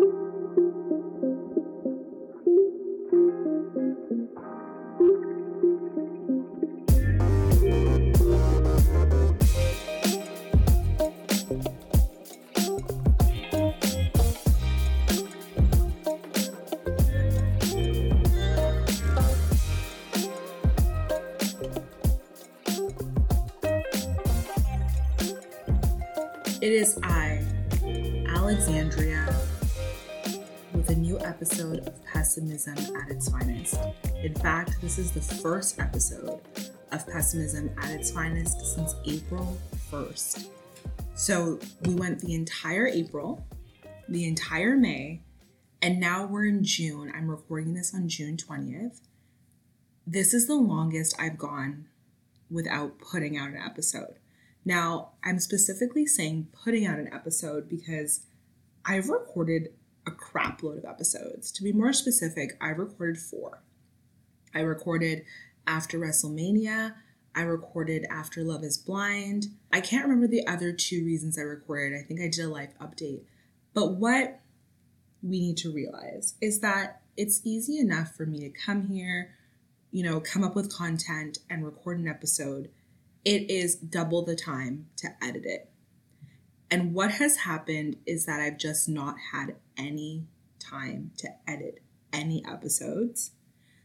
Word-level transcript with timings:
Episode 0.00 0.14
of 0.92 1.19
Pessimism 32.60 32.96
at 32.96 33.10
its 33.10 33.28
finest. 33.28 33.78
In 34.22 34.34
fact, 34.34 34.80
this 34.82 34.98
is 34.98 35.12
the 35.12 35.20
first 35.20 35.80
episode 35.80 36.40
of 36.92 37.06
Pessimism 37.06 37.70
at 37.78 37.90
its 37.90 38.10
finest 38.10 38.74
since 38.74 38.94
April 39.06 39.56
1st. 39.90 40.48
So 41.14 41.58
we 41.86 41.94
went 41.94 42.20
the 42.20 42.34
entire 42.34 42.86
April, 42.86 43.46
the 44.08 44.26
entire 44.26 44.76
May, 44.76 45.22
and 45.80 45.98
now 46.00 46.26
we're 46.26 46.44
in 46.46 46.62
June. 46.62 47.10
I'm 47.14 47.30
recording 47.30 47.72
this 47.72 47.94
on 47.94 48.08
June 48.08 48.36
20th. 48.36 49.00
This 50.06 50.34
is 50.34 50.46
the 50.46 50.54
longest 50.54 51.16
I've 51.18 51.38
gone 51.38 51.86
without 52.50 52.98
putting 52.98 53.38
out 53.38 53.50
an 53.50 53.56
episode. 53.56 54.16
Now, 54.66 55.12
I'm 55.24 55.38
specifically 55.38 56.04
saying 56.04 56.48
putting 56.52 56.84
out 56.84 56.98
an 56.98 57.10
episode 57.12 57.70
because 57.70 58.26
I've 58.84 59.08
recorded 59.08 59.68
a 60.06 60.10
crap 60.10 60.62
load 60.62 60.78
of 60.78 60.84
episodes. 60.84 61.50
To 61.52 61.62
be 61.62 61.72
more 61.72 61.92
specific, 61.92 62.56
I 62.60 62.68
recorded 62.68 63.18
four. 63.18 63.62
I 64.54 64.60
recorded 64.60 65.24
after 65.66 65.98
WrestleMania. 65.98 66.94
I 67.34 67.42
recorded 67.42 68.06
after 68.10 68.42
Love 68.42 68.64
is 68.64 68.76
Blind. 68.76 69.46
I 69.72 69.80
can't 69.80 70.04
remember 70.04 70.26
the 70.26 70.46
other 70.46 70.72
two 70.72 71.04
reasons 71.04 71.38
I 71.38 71.42
recorded. 71.42 71.98
I 71.98 72.02
think 72.02 72.20
I 72.20 72.28
did 72.28 72.44
a 72.44 72.48
live 72.48 72.76
update. 72.80 73.22
But 73.72 73.92
what 73.92 74.40
we 75.22 75.38
need 75.38 75.56
to 75.58 75.72
realize 75.72 76.34
is 76.40 76.60
that 76.60 77.02
it's 77.16 77.40
easy 77.44 77.78
enough 77.78 78.14
for 78.16 78.26
me 78.26 78.40
to 78.40 78.50
come 78.50 78.88
here, 78.88 79.36
you 79.92 80.02
know, 80.02 80.18
come 80.18 80.42
up 80.42 80.56
with 80.56 80.74
content 80.74 81.38
and 81.48 81.64
record 81.64 81.98
an 81.98 82.08
episode 82.08 82.70
it 83.24 83.50
is 83.50 83.76
double 83.76 84.24
the 84.24 84.36
time 84.36 84.86
to 84.96 85.08
edit 85.22 85.44
it. 85.44 85.69
And 86.70 86.94
what 86.94 87.12
has 87.12 87.38
happened 87.38 87.96
is 88.06 88.26
that 88.26 88.40
I've 88.40 88.58
just 88.58 88.88
not 88.88 89.16
had 89.32 89.56
any 89.76 90.26
time 90.60 91.10
to 91.18 91.28
edit 91.46 91.82
any 92.12 92.44
episodes. 92.44 93.32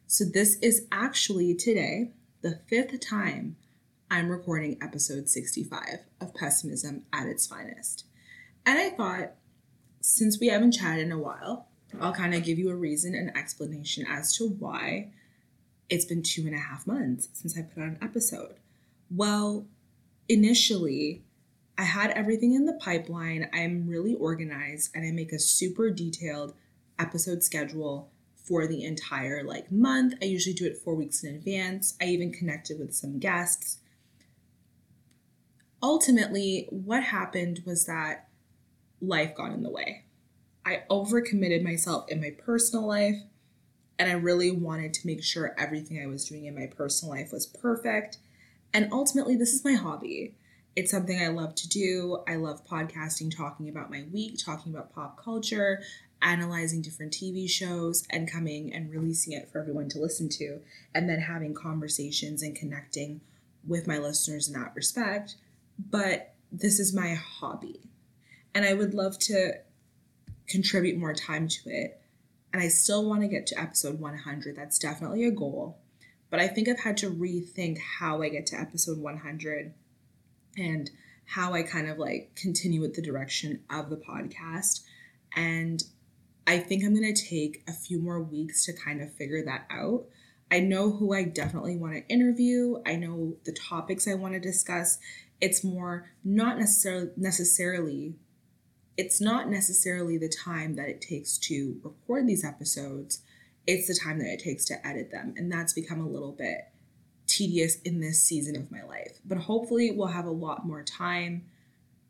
So 0.06 0.24
this 0.24 0.58
is 0.62 0.86
actually 0.92 1.56
today 1.56 2.12
the 2.42 2.60
fifth 2.68 3.00
time 3.00 3.56
I'm 4.12 4.30
recording 4.30 4.78
episode 4.82 5.30
65 5.30 6.02
of 6.22 6.36
Pessimism 6.36 7.04
at 7.12 7.26
its 7.26 7.48
finest. 7.48 8.06
And 8.66 8.78
I 8.78 8.92
thought, 8.92 9.32
since 10.00 10.40
we 10.40 10.48
haven't 10.48 10.74
chatted 10.74 11.06
in 11.06 11.12
a 11.12 11.18
while, 11.18 11.68
I'll 12.00 12.14
kind 12.14 12.36
of 12.36 12.44
give 12.44 12.60
you 12.60 12.70
a 12.70 12.76
reason 12.76 13.16
and 13.16 13.36
explanation 13.36 14.06
as 14.08 14.36
to 14.38 14.48
why 14.48 15.10
it's 15.90 16.06
been 16.06 16.22
two 16.22 16.46
and 16.46 16.56
a 16.56 16.60
half 16.60 16.86
months 16.86 17.30
since 17.34 17.58
I 17.58 17.64
put 17.64 17.82
out 17.82 17.90
an 17.90 18.00
episode. 18.02 18.56
Well, 19.10 19.66
initially, 20.30 21.24
I 21.78 21.84
had 21.84 22.12
everything 22.12 22.54
in 22.54 22.66
the 22.66 22.80
pipeline. 22.82 23.50
I'm 23.54 23.88
really 23.88 24.14
organized 24.14 24.92
and 24.96 25.06
I 25.06 25.12
make 25.12 25.34
a 25.34 25.40
super 25.40 25.90
detailed 25.90 26.54
episode 26.98 27.44
schedule 27.44 28.10
for 28.36 28.68
the 28.68 28.84
entire 28.84 29.44
like 29.44 29.72
month. 29.72 30.14
I 30.22 30.26
usually 30.26 30.54
do 30.54 30.66
it 30.66 30.78
4 30.78 30.96
weeks 30.96 31.24
in 31.24 31.36
advance. 31.36 31.96
I 32.02 32.06
even 32.06 32.32
connected 32.32 32.80
with 32.80 32.96
some 32.96 33.20
guests. 33.20 33.80
Ultimately, 35.84 36.68
what 36.70 37.04
happened 37.04 37.64
was 37.66 37.86
that 37.86 38.30
life 39.02 39.36
got 39.36 39.52
in 39.52 39.64
the 39.64 39.70
way. 39.70 40.06
I 40.66 40.84
overcommitted 40.90 41.62
myself 41.64 42.10
in 42.10 42.22
my 42.22 42.32
personal 42.32 42.88
life 42.88 43.18
and 44.00 44.10
I 44.10 44.14
really 44.14 44.52
wanted 44.52 44.94
to 44.96 45.08
make 45.08 45.24
sure 45.24 45.56
everything 45.58 46.02
I 46.02 46.08
was 46.08 46.26
doing 46.26 46.46
in 46.46 46.56
my 46.56 46.68
personal 46.68 47.14
life 47.14 47.32
was 47.32 47.46
perfect 47.46 48.18
and 48.74 48.92
ultimately, 48.92 49.36
this 49.36 49.54
is 49.54 49.64
my 49.64 49.74
hobby. 49.74 50.36
It's 50.76 50.92
something 50.92 51.18
I 51.22 51.30
love 51.30 51.56
to 51.56 51.70
do. 51.70 52.20
I 52.28 52.36
love 52.36 52.66
podcasting, 52.66 53.36
talking 53.36 53.70
about 53.70 53.90
my 53.90 54.04
week, 54.12 54.38
talking 54.38 54.74
about 54.74 54.94
pop 54.94 55.18
culture, 55.24 55.82
analyzing 56.22 56.82
different 56.82 57.14
TV 57.14 57.50
shows, 57.50 58.06
and 58.10 58.30
coming 58.30 58.74
and 58.74 58.92
releasing 58.92 59.32
it 59.32 59.50
for 59.50 59.62
everyone 59.62 59.88
to 59.90 60.00
listen 60.00 60.28
to, 60.30 60.60
and 60.94 61.08
then 61.08 61.20
having 61.20 61.54
conversations 61.54 62.42
and 62.42 62.58
connecting 62.58 63.22
with 63.66 63.88
my 63.88 63.98
listeners 63.98 64.50
in 64.50 64.60
that 64.60 64.74
respect. 64.76 65.36
But 65.80 66.34
this 66.52 66.78
is 66.78 66.94
my 66.94 67.14
hobby. 67.14 67.80
And 68.54 68.66
I 68.66 68.74
would 68.74 68.94
love 68.94 69.18
to 69.20 69.54
contribute 70.48 70.98
more 70.98 71.14
time 71.14 71.48
to 71.48 71.70
it. 71.70 72.02
And 72.52 72.62
I 72.62 72.68
still 72.68 73.08
want 73.08 73.22
to 73.22 73.30
get 73.30 73.48
to 73.48 73.60
episode 73.60 74.00
100. 74.00 74.58
That's 74.58 74.80
definitely 74.80 75.24
a 75.24 75.32
goal. 75.32 75.78
But 76.30 76.42
I 76.42 76.48
think 76.48 76.68
I've 76.68 76.80
had 76.82 76.98
to 76.98 77.10
rethink 77.10 77.78
how 78.00 78.22
I 78.22 78.30
get 78.30 78.46
to 78.48 78.60
episode 78.60 78.98
100 78.98 79.74
and 80.58 80.90
how 81.26 81.54
I 81.54 81.64
kind 81.64 81.90
of 81.90 81.98
like 81.98 82.36
continue 82.36 82.82
with 82.82 82.96
the 82.96 83.02
direction 83.02 83.62
of 83.70 83.90
the 83.90 83.98
podcast. 83.98 84.82
And 85.36 85.84
I 86.48 86.60
think 86.60 86.84
I'm 86.84 86.96
going 86.96 87.14
to 87.14 87.26
take 87.26 87.64
a 87.68 87.74
few 87.74 88.00
more 88.00 88.22
weeks 88.22 88.66
to 88.66 88.74
kind 88.74 89.02
of 89.02 89.14
figure 89.14 89.44
that 89.46 89.66
out. 89.70 90.06
I 90.52 90.60
know 90.60 90.92
who 90.92 91.14
I 91.14 91.24
definitely 91.24 91.76
want 91.76 91.94
to 91.96 92.14
interview. 92.14 92.78
I 92.86 92.96
know 92.96 93.36
the 93.46 93.52
topics 93.52 94.08
I 94.08 94.14
want 94.14 94.36
to 94.36 94.40
discuss. 94.40 95.00
It's 95.42 95.64
more 95.64 96.12
not 96.24 96.58
necessarily 96.60 97.12
necessarily 97.18 98.16
it's 98.98 99.20
not 99.20 99.50
necessarily 99.50 100.18
the 100.18 100.30
time 100.30 100.76
that 100.76 100.88
it 100.88 101.02
takes 101.02 101.38
to 101.38 101.82
record 101.84 102.26
these 102.26 102.46
episodes 102.46 103.22
it's 103.68 103.88
the 103.88 104.00
time 104.02 104.20
that 104.20 104.32
it 104.32 104.40
takes 104.40 104.66
to 104.66 104.88
edit 104.88 105.12
them. 105.12 105.34
And 105.38 105.52
that's 105.52 105.74
become 105.74 106.00
a 106.00 106.08
little 106.08 106.32
bit 106.32 106.70
tedious 107.28 107.82
in 107.82 108.00
this 108.00 108.22
season 108.22 108.56
of 108.56 108.72
my 108.72 108.84
life. 108.84 109.20
But 109.26 109.40
hopefully, 109.40 109.92
we'll 109.92 110.08
have 110.08 110.26
a 110.26 110.32
lot 110.32 110.66
more 110.66 110.84
time 110.84 111.46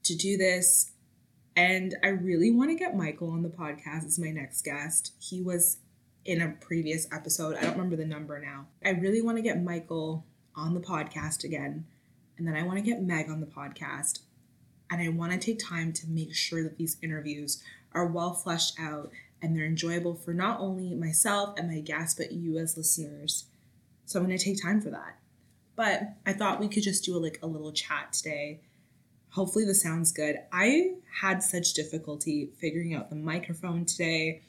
to 0.04 0.16
do 0.16 0.38
this. 0.38 0.92
And 1.56 1.96
I 2.04 2.10
really 2.10 2.52
want 2.52 2.70
to 2.70 2.76
get 2.76 2.98
Michael 2.98 3.32
on 3.32 3.42
the 3.42 3.50
podcast 3.50 4.06
as 4.06 4.20
my 4.20 4.32
next 4.32 4.64
guest. 4.64 5.14
He 5.20 5.42
was 5.42 5.78
in 6.26 6.42
a 6.42 6.50
previous 6.50 7.08
episode. 7.12 7.56
I 7.56 7.62
don't 7.62 7.74
remember 7.74 7.96
the 7.96 8.06
number 8.06 8.40
now. 8.40 8.68
I 8.84 8.90
really 8.90 9.22
want 9.22 9.38
to 9.38 9.44
get 9.44 9.64
Michael 9.64 10.26
on 10.56 10.74
the 10.74 10.82
podcast 10.82 11.44
again. 11.44 11.86
And 12.38 12.48
then 12.48 12.56
I 12.56 12.64
want 12.64 12.78
to 12.78 12.84
get 12.84 13.02
Meg 13.02 13.30
on 13.30 13.40
the 13.40 13.46
podcast. 13.46 14.20
And 14.92 15.02
I 15.02 15.10
want 15.10 15.32
to 15.32 15.38
take 15.38 15.60
time 15.60 15.94
to 15.94 16.08
make 16.08 16.36
sure 16.36 16.62
that 16.64 16.78
these 16.78 16.98
interviews 17.02 17.64
are 17.94 18.06
well 18.06 18.34
fleshed 18.34 18.80
out 18.80 19.12
and 19.42 19.56
they're 19.56 19.66
enjoyable 19.66 20.16
for 20.16 20.34
not 20.34 20.60
only 20.60 20.94
myself 20.94 21.58
and 21.58 21.70
my 21.70 21.80
guests, 21.80 22.16
but 22.16 22.32
you 22.32 22.58
as 22.58 22.78
listeners. 22.78 23.46
So 24.06 24.20
I'm 24.20 24.26
going 24.26 24.38
to 24.38 24.44
take 24.44 24.62
time 24.62 24.82
for 24.82 24.90
that. 24.92 25.20
But 25.76 26.14
I 26.26 26.34
thought 26.34 26.60
we 26.60 26.68
could 26.68 26.84
just 26.84 27.04
do 27.04 27.18
a, 27.18 27.20
like 27.20 27.40
a 27.42 27.48
little 27.48 27.72
chat 27.72 28.14
today. 28.14 28.62
Hopefully 29.32 29.66
this 29.66 29.82
sounds 29.82 30.12
good. 30.12 30.38
I 30.52 30.94
had 31.22 31.44
such 31.44 31.74
difficulty 31.74 32.52
figuring 32.58 32.94
out 32.94 33.10
the 33.10 33.16
microphone 33.16 33.86
today, 33.86 34.42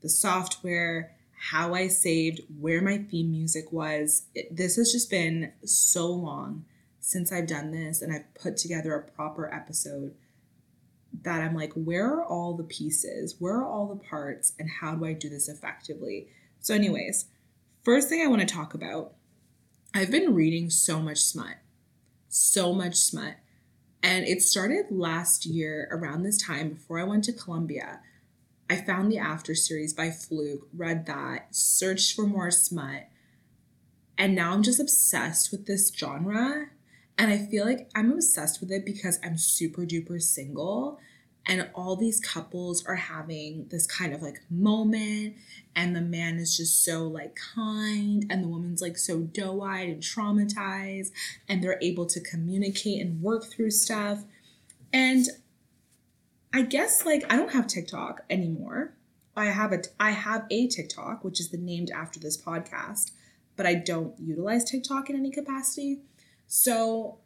the 0.00 0.08
software, 0.08 1.16
how 1.50 1.74
I 1.74 1.88
saved, 1.88 2.42
where 2.60 2.80
my 2.80 2.98
theme 2.98 3.32
music 3.32 3.72
was. 3.72 4.26
It, 4.34 4.54
this 4.56 4.76
has 4.76 4.92
just 4.92 5.10
been 5.10 5.52
so 5.64 6.06
long 6.06 6.64
since 7.00 7.32
I've 7.32 7.48
done 7.48 7.72
this 7.72 8.00
and 8.00 8.12
I've 8.12 8.32
put 8.34 8.56
together 8.56 8.94
a 8.94 9.02
proper 9.02 9.52
episode 9.52 10.14
that 11.24 11.42
I'm 11.42 11.54
like, 11.54 11.72
where 11.72 12.06
are 12.06 12.24
all 12.24 12.54
the 12.54 12.62
pieces? 12.62 13.36
Where 13.38 13.54
are 13.54 13.66
all 13.66 13.86
the 13.86 13.96
parts? 13.96 14.52
And 14.58 14.70
how 14.80 14.94
do 14.94 15.04
I 15.04 15.12
do 15.12 15.28
this 15.28 15.48
effectively? 15.48 16.28
So, 16.60 16.74
anyways, 16.74 17.26
first 17.82 18.08
thing 18.08 18.22
I 18.22 18.28
want 18.28 18.40
to 18.40 18.54
talk 18.54 18.74
about 18.74 19.14
I've 19.94 20.10
been 20.10 20.34
reading 20.34 20.70
so 20.70 21.00
much 21.00 21.18
smut, 21.18 21.56
so 22.28 22.72
much 22.72 22.96
smut. 22.96 23.34
And 24.02 24.26
it 24.26 24.40
started 24.40 24.86
last 24.90 25.44
year 25.44 25.86
around 25.92 26.22
this 26.22 26.42
time 26.42 26.70
before 26.70 26.98
I 26.98 27.04
went 27.04 27.24
to 27.24 27.32
Columbia. 27.32 28.00
I 28.70 28.76
found 28.76 29.12
the 29.12 29.18
After 29.18 29.54
series 29.54 29.92
by 29.92 30.10
Fluke, 30.10 30.66
read 30.74 31.04
that, 31.06 31.54
searched 31.54 32.16
for 32.16 32.26
more 32.26 32.50
smut. 32.50 33.08
And 34.16 34.34
now 34.34 34.52
I'm 34.52 34.62
just 34.62 34.80
obsessed 34.80 35.52
with 35.52 35.66
this 35.66 35.92
genre 35.94 36.68
and 37.18 37.30
I 37.30 37.38
feel 37.38 37.66
like 37.66 37.90
I'm 37.94 38.12
obsessed 38.12 38.60
with 38.60 38.70
it 38.70 38.84
because 38.84 39.18
I'm 39.22 39.36
super 39.36 39.82
duper 39.82 40.20
single 40.20 40.98
and 41.46 41.68
all 41.74 41.96
these 41.96 42.20
couples 42.20 42.84
are 42.86 42.96
having 42.96 43.66
this 43.70 43.86
kind 43.86 44.14
of 44.14 44.22
like 44.22 44.40
moment 44.48 45.34
and 45.74 45.96
the 45.96 46.00
man 46.00 46.36
is 46.36 46.56
just 46.56 46.84
so 46.84 47.06
like 47.06 47.36
kind 47.54 48.24
and 48.30 48.44
the 48.44 48.48
woman's 48.48 48.80
like 48.80 48.96
so 48.96 49.20
doe-eyed 49.20 49.88
and 49.88 50.02
traumatized 50.02 51.10
and 51.48 51.62
they're 51.62 51.78
able 51.82 52.06
to 52.06 52.20
communicate 52.20 53.00
and 53.00 53.20
work 53.22 53.44
through 53.44 53.70
stuff 53.70 54.24
and 54.92 55.26
I 56.52 56.62
guess 56.62 57.04
like 57.06 57.24
I 57.32 57.36
don't 57.36 57.52
have 57.52 57.66
TikTok 57.66 58.24
anymore. 58.28 58.94
I 59.36 59.46
have 59.46 59.72
a 59.72 59.82
I 59.98 60.10
have 60.10 60.44
a 60.50 60.66
TikTok, 60.66 61.24
which 61.24 61.40
is 61.40 61.48
the 61.48 61.56
named 61.56 61.90
after 61.90 62.20
this 62.20 62.40
podcast, 62.40 63.12
but 63.56 63.66
I 63.66 63.74
don't 63.74 64.14
utilize 64.18 64.64
TikTok 64.64 65.08
in 65.08 65.16
any 65.16 65.30
capacity. 65.30 66.00
So, 66.46 67.18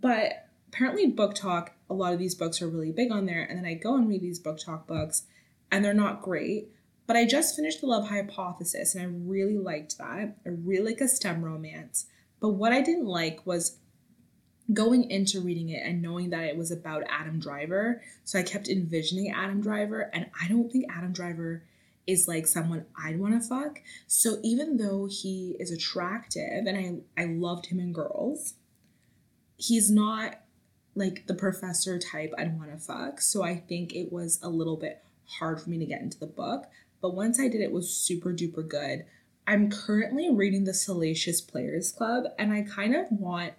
but 0.00 0.45
apparently 0.76 1.10
BookTok 1.10 1.70
a 1.88 1.94
lot 1.94 2.12
of 2.12 2.18
these 2.18 2.34
books 2.34 2.60
are 2.60 2.68
really 2.68 2.92
big 2.92 3.10
on 3.10 3.26
there, 3.26 3.42
and 3.42 3.58
then 3.58 3.64
I 3.64 3.74
go 3.74 3.96
and 3.96 4.08
read 4.08 4.20
these 4.20 4.40
BookTok 4.40 4.86
books, 4.86 5.22
and 5.72 5.84
they're 5.84 5.94
not 5.94 6.22
great. 6.22 6.68
But 7.06 7.16
I 7.16 7.24
just 7.24 7.54
finished 7.54 7.80
The 7.80 7.86
Love 7.86 8.08
Hypothesis, 8.08 8.94
and 8.94 9.02
I 9.02 9.06
really 9.06 9.56
liked 9.56 9.96
that. 9.98 10.36
I 10.44 10.48
really 10.48 10.90
like 10.90 11.00
a 11.00 11.08
STEM 11.08 11.44
romance. 11.44 12.06
But 12.40 12.50
what 12.50 12.72
I 12.72 12.82
didn't 12.82 13.06
like 13.06 13.46
was 13.46 13.78
going 14.72 15.08
into 15.10 15.40
reading 15.40 15.68
it 15.68 15.82
and 15.84 16.02
knowing 16.02 16.30
that 16.30 16.44
it 16.44 16.56
was 16.56 16.72
about 16.72 17.04
Adam 17.08 17.38
Driver. 17.38 18.02
So 18.24 18.38
I 18.38 18.42
kept 18.42 18.68
envisioning 18.68 19.30
Adam 19.30 19.60
Driver, 19.60 20.10
and 20.12 20.26
I 20.42 20.48
don't 20.48 20.70
think 20.70 20.86
Adam 20.90 21.12
Driver 21.12 21.62
is 22.06 22.28
like 22.28 22.46
someone 22.46 22.84
I'd 23.02 23.18
want 23.18 23.40
to 23.40 23.48
fuck. 23.48 23.80
So 24.06 24.38
even 24.42 24.76
though 24.76 25.08
he 25.10 25.56
is 25.58 25.70
attractive 25.70 26.66
and 26.66 27.04
I, 27.16 27.22
I 27.22 27.26
loved 27.26 27.66
him 27.66 27.80
in 27.80 27.92
girls, 27.92 28.54
he's 29.56 29.90
not 29.90 30.40
like 30.96 31.26
the 31.26 31.34
professor 31.34 31.98
type 31.98 32.32
I'd 32.36 32.58
want 32.58 32.72
to 32.72 32.78
fuck. 32.78 33.20
So 33.20 33.42
I 33.42 33.56
think 33.56 33.94
it 33.94 34.10
was 34.12 34.40
a 34.42 34.48
little 34.48 34.76
bit 34.76 35.04
hard 35.26 35.60
for 35.60 35.70
me 35.70 35.78
to 35.78 35.86
get 35.86 36.00
into 36.00 36.18
the 36.18 36.26
book. 36.26 36.64
But 37.00 37.14
once 37.14 37.38
I 37.38 37.48
did, 37.48 37.60
it 37.60 37.70
was 37.70 37.94
super 37.94 38.32
duper 38.32 38.66
good. 38.66 39.04
I'm 39.46 39.70
currently 39.70 40.28
reading 40.34 40.64
the 40.64 40.74
Salacious 40.74 41.40
Players 41.40 41.92
Club, 41.92 42.24
and 42.38 42.52
I 42.52 42.62
kind 42.62 42.96
of 42.96 43.06
want 43.12 43.52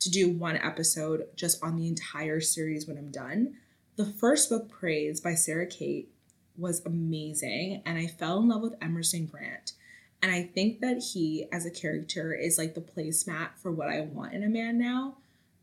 to 0.00 0.10
do 0.10 0.28
one 0.28 0.56
episode 0.56 1.28
just 1.36 1.62
on 1.62 1.76
the 1.76 1.86
entire 1.86 2.40
series 2.40 2.86
when 2.86 2.98
I'm 2.98 3.10
done. 3.10 3.54
The 3.96 4.04
first 4.04 4.50
book, 4.50 4.68
Praise 4.68 5.20
by 5.20 5.34
Sara 5.34 5.66
Cate, 5.66 6.12
was 6.56 6.84
amazing, 6.84 7.82
and 7.86 7.96
I 7.96 8.08
fell 8.08 8.40
in 8.40 8.48
love 8.48 8.62
with 8.62 8.74
Emerson 8.82 9.26
Grant. 9.26 9.72
And 10.20 10.30
I 10.30 10.42
think 10.42 10.80
that 10.80 10.98
he, 11.12 11.46
as 11.50 11.64
a 11.64 11.70
character, 11.70 12.34
is 12.34 12.58
like 12.58 12.74
the 12.74 12.80
placemat 12.80 13.50
for 13.56 13.72
what 13.72 13.88
I 13.88 14.02
want 14.02 14.34
in 14.34 14.42
a 14.42 14.48
man 14.48 14.78
now. 14.78 15.16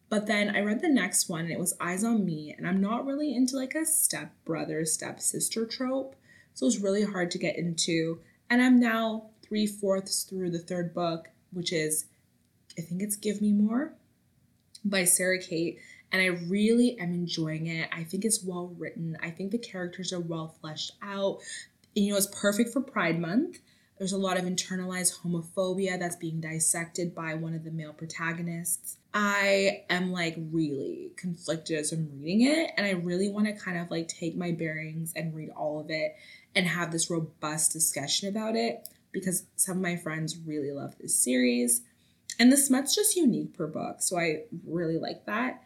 But 0.10 0.26
then 0.26 0.56
I 0.56 0.62
read 0.62 0.82
the 0.82 0.90
next 0.90 1.30
one, 1.30 1.42
and 1.42 1.52
it 1.52 1.60
was 1.60 1.78
Eyes 1.80 2.04
on 2.04 2.26
Me, 2.26 2.54
and 2.58 2.68
I'm 2.68 2.82
not 2.82 3.06
really 3.06 3.36
into 3.36 3.56
like 3.56 3.76
a 3.76 3.86
step 3.86 4.32
brother, 4.44 4.84
step 4.84 5.20
sister 5.20 5.66
trope. 5.66 6.16
So 6.56 6.66
it 6.66 6.68
was 6.68 6.80
really 6.82 7.04
hard 7.04 7.30
to 7.32 7.38
get 7.38 7.58
into. 7.58 8.20
And 8.50 8.62
I'm 8.62 8.80
now 8.80 9.30
three 9.44 9.68
fourths 9.68 10.24
through 10.24 10.50
the 10.50 10.60
third 10.60 10.94
book, 10.94 11.30
which 11.52 11.72
is, 11.72 12.06
I 12.78 12.82
think 12.82 13.04
it's 13.04 13.16
Give 13.16 13.42
Me 13.42 13.52
More 13.52 13.94
by 14.84 15.04
Sara 15.04 15.40
Cate. 15.40 15.78
And 16.12 16.22
I 16.22 16.26
really 16.26 16.98
am 17.00 17.14
enjoying 17.14 17.68
it. 17.68 17.88
I 17.92 18.04
think 18.04 18.26
it's 18.26 18.44
well 18.44 18.74
written. 18.80 19.16
I 19.22 19.30
think 19.30 19.52
the 19.52 19.60
characters 19.60 20.12
are 20.12 20.20
well 20.20 20.56
fleshed 20.60 20.94
out. 21.04 21.38
And, 21.96 22.06
you 22.06 22.12
know, 22.12 22.18
it's 22.18 22.28
perfect 22.42 22.74
for 22.74 22.82
Pride 22.82 23.20
Month. 23.20 23.60
There's 24.00 24.14
a 24.14 24.18
lot 24.18 24.38
of 24.38 24.46
internalized 24.46 25.20
homophobia 25.20 26.00
that's 26.00 26.16
being 26.16 26.40
dissected 26.40 27.14
by 27.14 27.34
one 27.34 27.54
of 27.54 27.66
the 27.66 27.72
male 27.72 27.92
protagonists. 27.92 28.98
I 29.14 29.84
am 29.90 30.14
like 30.14 30.38
really 30.52 31.12
conflicted 31.18 31.78
as 31.78 31.92
I'm 31.92 32.10
reading 32.14 32.48
it, 32.48 32.72
and 32.78 32.88
I 32.88 32.92
really 32.92 33.30
want 33.30 33.48
to 33.48 33.54
kind 33.54 33.78
of 33.78 33.92
like 33.92 34.08
take 34.08 34.38
my 34.38 34.54
bearings 34.54 35.12
and 35.18 35.36
read 35.36 35.50
all 35.50 35.82
of 35.82 35.90
it 35.90 36.16
and 36.56 36.66
have 36.66 36.94
this 36.94 37.10
robust 37.10 37.74
discussion 37.74 38.30
about 38.30 38.56
it 38.56 38.88
because 39.12 39.46
some 39.58 39.78
of 39.78 39.84
my 39.84 39.98
friends 39.98 40.38
really 40.46 40.72
love 40.72 40.96
this 40.98 41.22
series. 41.22 41.82
And 42.40 42.54
the 42.54 42.58
smut's 42.58 42.96
just 42.96 43.18
unique 43.18 43.54
per 43.54 43.68
book, 43.68 43.98
so 44.00 44.18
I 44.18 44.44
really 44.66 44.98
like 44.98 45.26
that. 45.26 45.62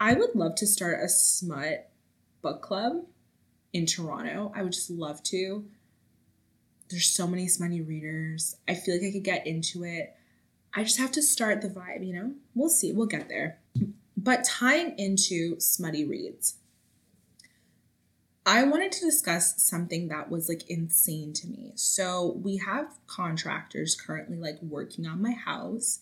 I 0.00 0.14
would 0.14 0.34
love 0.34 0.56
to 0.56 0.66
start 0.66 1.04
a 1.04 1.08
smut 1.08 1.88
book 2.42 2.62
club 2.62 3.06
in 3.72 3.86
Toronto. 3.86 4.50
I 4.56 4.64
would 4.64 4.72
just 4.72 4.90
love 4.90 5.22
to. 5.24 5.66
There's 6.88 7.06
so 7.06 7.26
many 7.26 7.48
smutty 7.48 7.80
readers. 7.80 8.56
I 8.68 8.74
feel 8.74 8.94
like 8.94 9.08
I 9.08 9.12
could 9.12 9.24
get 9.24 9.46
into 9.46 9.84
it. 9.84 10.14
I 10.74 10.84
just 10.84 10.98
have 10.98 11.12
to 11.12 11.22
start 11.22 11.62
the 11.62 11.68
vibe, 11.68 12.06
you 12.06 12.14
know? 12.14 12.32
We'll 12.54 12.68
see. 12.68 12.92
We'll 12.92 13.06
get 13.06 13.28
there. 13.28 13.58
But 14.16 14.44
tying 14.44 14.98
into 14.98 15.58
smutty 15.60 16.04
reads, 16.04 16.56
I 18.44 18.62
wanted 18.62 18.92
to 18.92 19.00
discuss 19.00 19.60
something 19.60 20.08
that 20.08 20.30
was 20.30 20.48
like 20.48 20.70
insane 20.70 21.32
to 21.34 21.48
me. 21.48 21.72
So, 21.74 22.38
we 22.42 22.58
have 22.58 22.94
contractors 23.06 23.96
currently 23.96 24.36
like 24.36 24.62
working 24.62 25.06
on 25.06 25.20
my 25.20 25.32
house. 25.32 26.00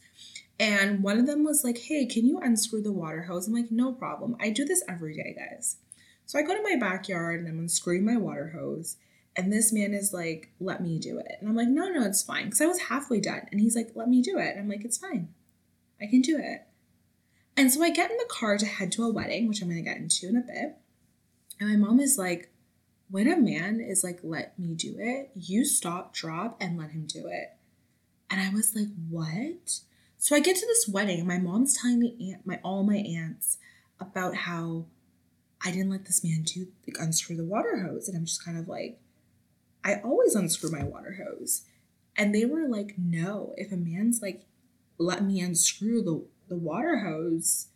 And 0.61 1.03
one 1.03 1.19
of 1.19 1.27
them 1.27 1.43
was 1.43 1.65
like, 1.65 1.79
Hey, 1.79 2.05
can 2.05 2.27
you 2.27 2.39
unscrew 2.39 2.83
the 2.83 2.93
water 2.93 3.23
hose? 3.23 3.49
I'm 3.49 3.55
like, 3.55 3.71
No 3.71 3.93
problem. 3.93 4.37
I 4.41 4.51
do 4.51 4.65
this 4.65 4.85
every 4.89 5.17
day, 5.17 5.35
guys. 5.37 5.77
So 6.27 6.39
I 6.39 6.43
go 6.43 6.55
to 6.55 6.63
my 6.63 6.77
backyard 6.77 7.41
and 7.41 7.49
I'm 7.49 7.59
unscrewing 7.59 8.05
my 8.05 8.17
water 8.17 8.53
hose. 8.55 8.97
And 9.37 9.53
this 9.53 9.73
man 9.73 9.95
is 9.95 10.13
like, 10.13 10.51
Let 10.61 10.83
me 10.83 10.99
do 10.99 11.19
it. 11.19 11.37
And 11.41 11.49
I'm 11.49 11.57
like, 11.57 11.69
No, 11.69 11.89
no, 11.89 12.05
it's 12.05 12.23
fine. 12.23 12.47
Because 12.47 12.61
I 12.61 12.67
was 12.67 12.83
halfway 12.83 13.21
done. 13.21 13.47
And 13.51 13.61
he's 13.61 13.77
like, 13.77 13.93
Let 13.95 14.09
me 14.09 14.23
do 14.23 14.39
it. 14.39 14.51
And 14.51 14.61
I'm 14.61 14.69
like, 14.69 14.85
It's 14.85 14.99
fine. 14.99 15.29
I 16.01 16.07
can 16.07 16.21
do 16.21 16.39
it. 16.39 16.67
And 17.57 17.73
so 17.73 17.83
I 17.83 17.91
get 17.91 18.11
in 18.11 18.17
the 18.17 18.29
car 18.29 18.59
to 18.59 18.67
head 18.67 18.91
to 18.93 19.05
a 19.05 19.13
wedding, 19.13 19.49
which 19.49 19.63
I'm 19.63 19.69
going 19.69 19.83
to 19.83 19.89
get 19.89 19.99
into 19.99 20.29
in 20.29 20.37
a 20.37 20.41
bit. 20.41 20.77
And 21.61 21.71
my 21.71 21.77
mom 21.77 22.01
is 22.01 22.19
like, 22.19 22.51
when 23.11 23.29
a 23.29 23.37
man 23.37 23.81
is 23.81 24.03
like, 24.03 24.19
let 24.23 24.59
me 24.59 24.75
do 24.75 24.97
it, 24.99 25.31
you 25.37 25.65
stop, 25.65 26.13
drop, 26.13 26.57
and 26.61 26.77
let 26.77 26.91
him 26.91 27.07
do 27.07 27.29
it. 27.29 27.57
And 28.29 28.41
I 28.41 28.53
was 28.53 28.75
like, 28.75 28.89
what? 29.09 29.81
So 30.19 30.35
I 30.35 30.41
get 30.41 30.57
to 30.57 30.67
this 30.67 30.89
wedding, 30.89 31.21
and 31.21 31.29
my 31.29 31.39
mom's 31.39 31.79
telling 31.79 32.01
me 32.01 32.33
aunt, 32.33 32.47
my 32.47 32.59
all 32.65 32.83
my 32.83 32.97
aunts 32.97 33.59
about 34.01 34.35
how 34.35 34.87
I 35.65 35.71
didn't 35.71 35.91
let 35.91 36.07
this 36.07 36.25
man 36.25 36.43
do 36.43 36.69
like 36.89 36.97
unscrew 36.99 37.37
the 37.37 37.45
water 37.45 37.87
hose. 37.87 38.09
And 38.09 38.17
I'm 38.17 38.25
just 38.25 38.45
kind 38.45 38.59
of 38.59 38.67
like, 38.67 38.99
I 39.85 39.97
always 39.97 40.35
unscrew 40.35 40.71
my 40.71 40.83
water 40.83 41.23
hose. 41.23 41.63
And 42.17 42.35
they 42.35 42.45
were 42.45 42.69
like, 42.69 42.95
no, 42.97 43.55
if 43.57 43.71
a 43.71 43.77
man's 43.77 44.23
like, 44.23 44.47
let 44.99 45.23
me 45.25 45.41
unscrew 45.41 46.03
the, 46.03 46.25
the 46.49 46.57
water 46.57 46.99
hose, 47.01 47.69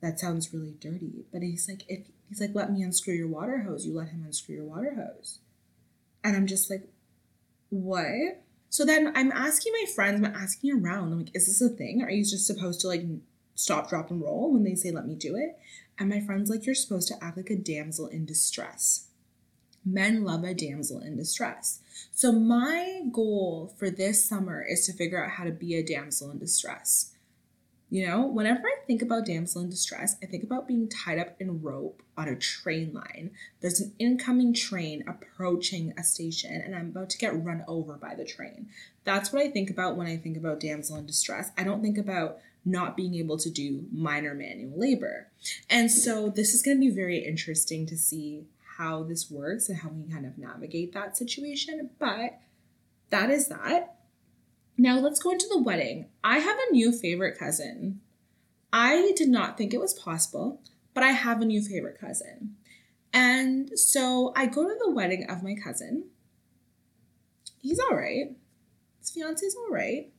that 0.00 0.18
sounds 0.18 0.52
really 0.52 0.74
dirty. 0.80 1.24
But 1.32 1.42
he's 1.42 1.68
like, 1.68 1.84
if 1.88 2.06
he's 2.28 2.40
like, 2.40 2.54
let 2.54 2.72
me 2.72 2.82
unscrew 2.82 3.14
your 3.14 3.28
water 3.28 3.58
hose, 3.58 3.86
you 3.86 3.94
let 3.94 4.08
him 4.08 4.24
unscrew 4.24 4.56
your 4.56 4.64
water 4.64 4.94
hose. 4.94 5.38
And 6.24 6.36
I'm 6.36 6.46
just 6.46 6.70
like, 6.70 6.88
what? 7.70 8.42
So 8.70 8.84
then 8.84 9.12
I'm 9.14 9.32
asking 9.32 9.72
my 9.72 9.90
friends, 9.94 10.16
I'm 10.16 10.34
asking 10.34 10.72
around, 10.72 11.12
I'm 11.12 11.18
like, 11.18 11.34
is 11.34 11.46
this 11.46 11.60
a 11.62 11.68
thing? 11.74 12.02
Are 12.02 12.10
you 12.10 12.24
just 12.24 12.46
supposed 12.46 12.80
to 12.80 12.88
like 12.88 13.04
stop, 13.54 13.88
drop, 13.88 14.10
and 14.10 14.20
roll 14.20 14.52
when 14.52 14.64
they 14.64 14.74
say 14.74 14.90
let 14.90 15.06
me 15.06 15.14
do 15.14 15.36
it? 15.36 15.58
And 15.98 16.08
my 16.08 16.20
friend's 16.20 16.50
like, 16.50 16.64
you're 16.64 16.74
supposed 16.74 17.08
to 17.08 17.22
act 17.22 17.36
like 17.36 17.50
a 17.50 17.56
damsel 17.56 18.06
in 18.06 18.24
distress. 18.24 19.07
Men 19.84 20.24
love 20.24 20.44
a 20.44 20.54
damsel 20.54 21.00
in 21.00 21.16
distress. 21.16 21.80
So 22.12 22.32
my 22.32 23.02
goal 23.12 23.74
for 23.78 23.90
this 23.90 24.24
summer 24.24 24.64
is 24.68 24.86
to 24.86 24.92
figure 24.92 25.22
out 25.22 25.32
how 25.32 25.44
to 25.44 25.50
be 25.50 25.74
a 25.74 25.82
damsel 25.82 26.30
in 26.30 26.38
distress. 26.38 27.12
You 27.90 28.06
know, 28.06 28.26
whenever 28.26 28.66
I 28.66 28.76
think 28.86 29.00
about 29.00 29.24
damsel 29.24 29.62
in 29.62 29.70
distress, 29.70 30.16
I 30.22 30.26
think 30.26 30.42
about 30.42 30.68
being 30.68 30.88
tied 30.88 31.18
up 31.18 31.36
in 31.40 31.62
rope 31.62 32.02
on 32.18 32.28
a 32.28 32.36
train 32.36 32.92
line. 32.92 33.30
There's 33.60 33.80
an 33.80 33.94
incoming 33.98 34.52
train 34.52 35.04
approaching 35.08 35.94
a 35.96 36.04
station, 36.04 36.60
and 36.60 36.74
I'm 36.74 36.88
about 36.88 37.08
to 37.10 37.18
get 37.18 37.42
run 37.42 37.64
over 37.66 37.94
by 37.94 38.14
the 38.14 38.26
train. 38.26 38.68
That's 39.04 39.32
what 39.32 39.42
I 39.42 39.48
think 39.48 39.70
about 39.70 39.96
when 39.96 40.06
I 40.06 40.18
think 40.18 40.36
about 40.36 40.60
damsel 40.60 40.96
in 40.96 41.06
distress. 41.06 41.50
I 41.56 41.64
don't 41.64 41.80
think 41.80 41.96
about 41.96 42.40
not 42.62 42.94
being 42.94 43.14
able 43.14 43.38
to 43.38 43.48
do 43.48 43.86
minor 43.90 44.34
manual 44.34 44.78
labor. 44.78 45.28
And 45.70 45.90
so 45.90 46.28
this 46.28 46.52
is 46.52 46.62
going 46.62 46.76
to 46.76 46.80
be 46.80 46.94
very 46.94 47.18
interesting 47.18 47.86
to 47.86 47.96
see 47.96 48.44
how 48.78 49.02
this 49.02 49.30
works 49.30 49.68
and 49.68 49.78
how 49.78 49.88
we 49.88 50.10
kind 50.10 50.24
of 50.24 50.38
navigate 50.38 50.92
that 50.94 51.16
situation. 51.16 51.90
But 51.98 52.38
that 53.10 53.28
is 53.28 53.48
that. 53.48 53.96
Now 54.78 55.00
let's 55.00 55.18
go 55.18 55.32
into 55.32 55.48
the 55.50 55.60
wedding. 55.60 56.06
I 56.22 56.38
have 56.38 56.56
a 56.56 56.72
new 56.72 56.92
favorite 56.92 57.36
cousin. 57.36 58.00
I 58.72 59.12
did 59.16 59.28
not 59.28 59.58
think 59.58 59.74
it 59.74 59.80
was 59.80 59.94
possible, 59.94 60.62
but 60.94 61.02
I 61.02 61.10
have 61.10 61.40
a 61.40 61.46
new 61.46 61.60
favorite 61.60 62.00
cousin. 62.00 62.54
And 63.12 63.76
so 63.76 64.32
I 64.36 64.46
go 64.46 64.68
to 64.68 64.76
the 64.78 64.90
wedding 64.90 65.28
of 65.28 65.42
my 65.42 65.56
cousin. 65.56 66.04
He's 67.60 67.80
all 67.80 67.96
right. 67.96 68.36
His 69.00 69.10
fiance's 69.10 69.56
all 69.56 69.74
right. 69.74 70.12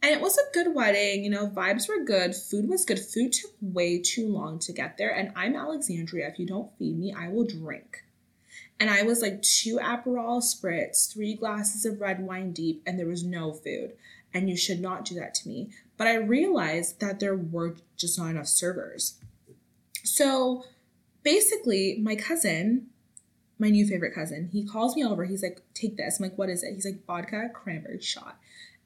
And 0.00 0.14
it 0.14 0.20
was 0.20 0.38
a 0.38 0.52
good 0.54 0.74
wedding, 0.74 1.24
you 1.24 1.30
know, 1.30 1.48
vibes 1.48 1.88
were 1.88 2.04
good, 2.04 2.34
food 2.34 2.68
was 2.68 2.84
good. 2.84 3.00
Food 3.00 3.32
took 3.32 3.50
way 3.60 4.00
too 4.00 4.28
long 4.28 4.60
to 4.60 4.72
get 4.72 4.96
there. 4.96 5.10
And 5.10 5.32
I'm 5.34 5.56
Alexandria. 5.56 6.28
If 6.28 6.38
you 6.38 6.46
don't 6.46 6.70
feed 6.78 6.98
me, 6.98 7.12
I 7.12 7.28
will 7.28 7.44
drink. 7.44 8.04
And 8.78 8.90
I 8.90 9.02
was 9.02 9.22
like 9.22 9.42
two 9.42 9.78
Aperol 9.78 10.40
spritz, 10.40 11.12
three 11.12 11.34
glasses 11.34 11.84
of 11.84 12.00
red 12.00 12.20
wine 12.20 12.52
deep, 12.52 12.82
and 12.86 12.96
there 12.96 13.08
was 13.08 13.24
no 13.24 13.52
food. 13.52 13.94
And 14.32 14.48
you 14.48 14.56
should 14.56 14.80
not 14.80 15.04
do 15.04 15.16
that 15.16 15.34
to 15.36 15.48
me. 15.48 15.70
But 15.96 16.06
I 16.06 16.14
realized 16.14 17.00
that 17.00 17.18
there 17.18 17.34
were 17.34 17.74
just 17.96 18.18
not 18.18 18.30
enough 18.30 18.46
servers. 18.46 19.18
So 20.04 20.64
basically, 21.24 21.98
my 22.00 22.14
cousin, 22.14 22.86
my 23.58 23.70
new 23.70 23.84
favorite 23.84 24.14
cousin, 24.14 24.50
he 24.52 24.64
calls 24.64 24.94
me 24.94 25.04
over. 25.04 25.24
He's 25.24 25.42
like, 25.42 25.60
take 25.74 25.96
this. 25.96 26.20
I'm 26.20 26.24
like, 26.24 26.38
what 26.38 26.50
is 26.50 26.62
it? 26.62 26.74
He's 26.74 26.84
like, 26.84 27.04
vodka 27.04 27.50
cranberry 27.52 28.00
shot. 28.00 28.38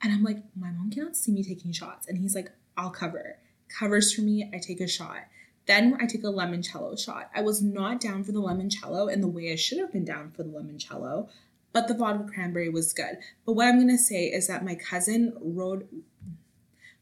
And 0.02 0.12
I'm 0.12 0.24
like, 0.24 0.42
my 0.56 0.70
mom 0.70 0.90
cannot 0.90 1.16
see 1.16 1.32
me 1.32 1.44
taking 1.44 1.72
shots. 1.72 2.08
And 2.08 2.18
he's 2.18 2.34
like, 2.34 2.50
I'll 2.76 2.90
cover. 2.90 3.38
Covers 3.68 4.12
for 4.12 4.22
me. 4.22 4.50
I 4.52 4.58
take 4.58 4.80
a 4.80 4.88
shot. 4.88 5.18
Then 5.66 5.96
I 6.00 6.06
take 6.06 6.24
a 6.24 6.26
limoncello 6.26 6.98
shot. 6.98 7.30
I 7.34 7.42
was 7.42 7.62
not 7.62 8.00
down 8.00 8.24
for 8.24 8.32
the 8.32 8.40
limoncello 8.40 9.12
in 9.12 9.20
the 9.20 9.28
way 9.28 9.52
I 9.52 9.56
should 9.56 9.78
have 9.78 9.92
been 9.92 10.04
down 10.04 10.32
for 10.32 10.42
the 10.42 10.48
limoncello, 10.48 11.28
but 11.72 11.86
the 11.86 11.94
vodka 11.94 12.24
cranberry 12.32 12.68
was 12.68 12.92
good. 12.92 13.18
But 13.46 13.52
what 13.52 13.68
I'm 13.68 13.78
gonna 13.78 13.96
say 13.96 14.26
is 14.26 14.48
that 14.48 14.64
my 14.64 14.74
cousin 14.74 15.34
rode, 15.40 15.86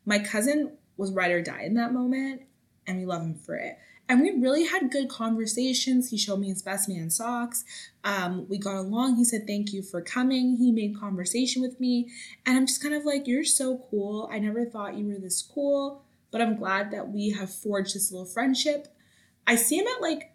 my 0.04 0.18
cousin 0.18 0.76
was 0.98 1.10
ride 1.10 1.30
or 1.30 1.42
die 1.42 1.62
in 1.62 1.74
that 1.74 1.94
moment, 1.94 2.42
and 2.86 2.98
we 2.98 3.06
love 3.06 3.22
him 3.22 3.34
for 3.34 3.56
it. 3.56 3.78
And 4.10 4.22
we 4.22 4.32
really 4.32 4.64
had 4.64 4.90
good 4.90 5.08
conversations. 5.08 6.10
He 6.10 6.18
showed 6.18 6.40
me 6.40 6.48
his 6.48 6.62
best 6.62 6.88
man 6.88 7.10
socks. 7.10 7.64
Um, 8.02 8.44
we 8.48 8.58
got 8.58 8.74
along. 8.74 9.14
He 9.14 9.24
said, 9.24 9.46
Thank 9.46 9.72
you 9.72 9.82
for 9.82 10.02
coming. 10.02 10.56
He 10.56 10.72
made 10.72 10.98
conversation 10.98 11.62
with 11.62 11.78
me. 11.78 12.10
And 12.44 12.56
I'm 12.56 12.66
just 12.66 12.82
kind 12.82 12.92
of 12.92 13.04
like, 13.04 13.28
You're 13.28 13.44
so 13.44 13.86
cool. 13.88 14.28
I 14.32 14.40
never 14.40 14.64
thought 14.64 14.96
you 14.96 15.06
were 15.06 15.20
this 15.20 15.40
cool, 15.40 16.02
but 16.32 16.42
I'm 16.42 16.56
glad 16.56 16.90
that 16.90 17.12
we 17.12 17.30
have 17.30 17.54
forged 17.54 17.94
this 17.94 18.10
little 18.10 18.26
friendship. 18.26 18.88
I 19.46 19.54
see 19.54 19.78
him 19.78 19.86
at 19.86 20.02
like 20.02 20.32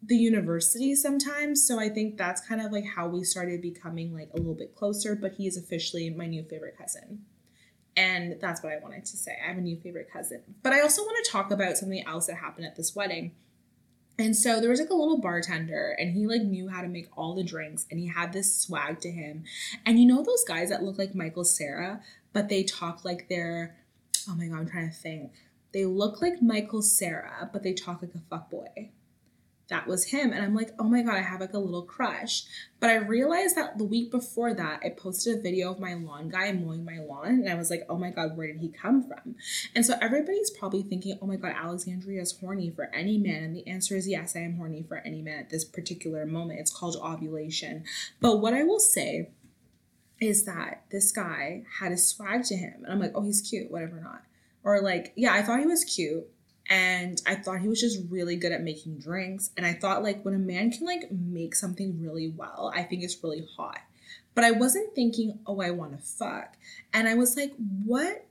the 0.00 0.16
university 0.16 0.94
sometimes. 0.94 1.66
So 1.66 1.80
I 1.80 1.88
think 1.88 2.16
that's 2.16 2.46
kind 2.46 2.60
of 2.60 2.70
like 2.70 2.86
how 2.86 3.08
we 3.08 3.24
started 3.24 3.60
becoming 3.60 4.14
like 4.14 4.30
a 4.34 4.36
little 4.36 4.54
bit 4.54 4.76
closer, 4.76 5.16
but 5.16 5.32
he 5.32 5.48
is 5.48 5.56
officially 5.56 6.08
my 6.10 6.28
new 6.28 6.44
favorite 6.44 6.78
cousin. 6.78 7.24
And 7.96 8.36
that's 8.40 8.62
what 8.62 8.72
I 8.72 8.78
wanted 8.78 9.04
to 9.06 9.16
say. 9.16 9.32
I 9.42 9.48
have 9.48 9.58
a 9.58 9.62
new 9.62 9.76
favorite 9.76 10.10
cousin. 10.12 10.42
But 10.62 10.72
I 10.72 10.80
also 10.80 11.02
want 11.02 11.24
to 11.24 11.30
talk 11.30 11.50
about 11.50 11.78
something 11.78 12.06
else 12.06 12.26
that 12.26 12.36
happened 12.36 12.66
at 12.66 12.76
this 12.76 12.94
wedding. 12.94 13.32
And 14.18 14.34
so 14.34 14.60
there 14.60 14.70
was 14.70 14.80
like 14.80 14.90
a 14.90 14.94
little 14.94 15.18
bartender 15.18 15.94
and 15.98 16.12
he 16.12 16.26
like 16.26 16.42
knew 16.42 16.68
how 16.68 16.80
to 16.80 16.88
make 16.88 17.08
all 17.16 17.34
the 17.34 17.44
drinks 17.44 17.86
and 17.90 18.00
he 18.00 18.08
had 18.08 18.32
this 18.32 18.58
swag 18.58 19.00
to 19.00 19.10
him. 19.10 19.44
And 19.84 19.98
you 19.98 20.06
know 20.06 20.22
those 20.22 20.44
guys 20.44 20.70
that 20.70 20.82
look 20.82 20.98
like 20.98 21.14
Michael 21.14 21.44
Cera, 21.44 22.00
but 22.32 22.48
they 22.48 22.62
talk 22.62 23.04
like 23.04 23.28
they're 23.28 23.76
oh 24.28 24.34
my 24.34 24.46
god, 24.46 24.60
I'm 24.60 24.68
trying 24.68 24.90
to 24.90 24.96
think. 24.96 25.32
They 25.72 25.84
look 25.84 26.22
like 26.22 26.40
Michael 26.40 26.80
Cera, 26.80 27.50
but 27.52 27.62
they 27.62 27.74
talk 27.74 28.00
like 28.00 28.14
a 28.14 28.20
fuck 28.30 28.50
boy 28.50 28.90
that 29.68 29.86
was 29.86 30.04
him. 30.04 30.32
And 30.32 30.44
I'm 30.44 30.54
like, 30.54 30.70
oh 30.78 30.84
my 30.84 31.02
God, 31.02 31.16
I 31.16 31.22
have 31.22 31.40
like 31.40 31.54
a 31.54 31.58
little 31.58 31.82
crush. 31.82 32.44
But 32.78 32.90
I 32.90 32.96
realized 32.96 33.56
that 33.56 33.78
the 33.78 33.84
week 33.84 34.10
before 34.10 34.54
that, 34.54 34.80
I 34.84 34.90
posted 34.90 35.38
a 35.38 35.42
video 35.42 35.72
of 35.72 35.80
my 35.80 35.94
lawn 35.94 36.28
guy 36.28 36.52
mowing 36.52 36.84
my 36.84 36.98
lawn. 36.98 37.28
And 37.28 37.48
I 37.48 37.54
was 37.54 37.70
like, 37.70 37.84
oh 37.88 37.96
my 37.96 38.10
God, 38.10 38.36
where 38.36 38.46
did 38.46 38.60
he 38.60 38.68
come 38.68 39.02
from? 39.02 39.34
And 39.74 39.84
so 39.84 39.94
everybody's 40.00 40.50
probably 40.50 40.82
thinking, 40.82 41.18
oh 41.20 41.26
my 41.26 41.36
God, 41.36 41.54
Alexandria 41.56 42.22
is 42.22 42.38
horny 42.38 42.70
for 42.70 42.84
any 42.94 43.18
man. 43.18 43.42
And 43.42 43.56
the 43.56 43.66
answer 43.66 43.96
is 43.96 44.08
yes, 44.08 44.36
I 44.36 44.40
am 44.40 44.56
horny 44.56 44.84
for 44.86 44.98
any 44.98 45.20
man 45.20 45.40
at 45.40 45.50
this 45.50 45.64
particular 45.64 46.26
moment. 46.26 46.60
It's 46.60 46.72
called 46.72 46.96
ovulation. 46.96 47.84
But 48.20 48.38
what 48.38 48.54
I 48.54 48.62
will 48.62 48.80
say 48.80 49.30
is 50.20 50.44
that 50.44 50.84
this 50.90 51.10
guy 51.10 51.64
had 51.80 51.92
a 51.92 51.96
swag 51.96 52.44
to 52.44 52.56
him. 52.56 52.84
And 52.84 52.92
I'm 52.92 53.00
like, 53.00 53.12
oh, 53.14 53.22
he's 53.22 53.42
cute, 53.42 53.70
whatever, 53.70 54.00
not. 54.00 54.22
Or 54.62 54.80
like, 54.80 55.12
yeah, 55.16 55.34
I 55.34 55.42
thought 55.42 55.60
he 55.60 55.66
was 55.66 55.84
cute 55.84 56.28
and 56.68 57.20
I 57.26 57.36
thought 57.36 57.60
he 57.60 57.68
was 57.68 57.80
just 57.80 58.00
really 58.10 58.36
good 58.36 58.52
at 58.52 58.62
making 58.62 58.98
drinks. 58.98 59.50
And 59.56 59.64
I 59.64 59.72
thought 59.72 60.02
like 60.02 60.24
when 60.24 60.34
a 60.34 60.38
man 60.38 60.70
can 60.70 60.86
like 60.86 61.10
make 61.10 61.54
something 61.54 62.00
really 62.00 62.28
well, 62.28 62.72
I 62.74 62.82
think 62.82 63.02
it's 63.02 63.22
really 63.22 63.46
hot. 63.56 63.80
But 64.34 64.44
I 64.44 64.50
wasn't 64.50 64.94
thinking, 64.94 65.38
oh, 65.46 65.60
I 65.60 65.70
want 65.70 65.92
to 65.92 66.04
fuck. 66.04 66.56
And 66.92 67.08
I 67.08 67.14
was 67.14 67.36
like, 67.36 67.52
what? 67.84 68.26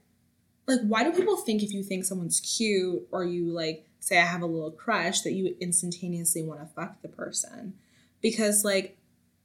Like, 0.66 0.80
why 0.82 1.04
do 1.04 1.12
people 1.12 1.36
think 1.36 1.62
if 1.62 1.72
you 1.72 1.82
think 1.82 2.04
someone's 2.04 2.40
cute 2.40 3.06
or 3.10 3.24
you 3.24 3.52
like 3.52 3.86
say 4.00 4.18
I 4.18 4.24
have 4.24 4.42
a 4.42 4.46
little 4.46 4.70
crush 4.70 5.22
that 5.22 5.32
you 5.32 5.56
instantaneously 5.60 6.42
want 6.42 6.60
to 6.60 6.66
fuck 6.66 7.00
the 7.02 7.08
person? 7.08 7.74
Because 8.20 8.64
like 8.64 8.96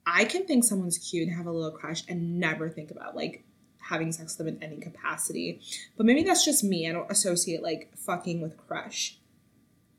I 0.06 0.24
can 0.24 0.46
think 0.46 0.64
someone's 0.64 0.98
cute 0.98 1.28
and 1.28 1.36
have 1.36 1.46
a 1.46 1.52
little 1.52 1.70
crush 1.70 2.04
and 2.08 2.38
never 2.38 2.68
think 2.68 2.90
about 2.90 3.16
like 3.16 3.44
having 3.88 4.12
sex 4.12 4.38
with 4.38 4.46
them 4.46 4.56
in 4.56 4.62
any 4.62 4.80
capacity. 4.80 5.60
But 5.96 6.06
maybe 6.06 6.22
that's 6.22 6.44
just 6.44 6.64
me. 6.64 6.88
I 6.88 6.92
don't 6.92 7.10
associate 7.10 7.62
like 7.62 7.92
fucking 7.96 8.40
with 8.40 8.56
crush. 8.56 9.18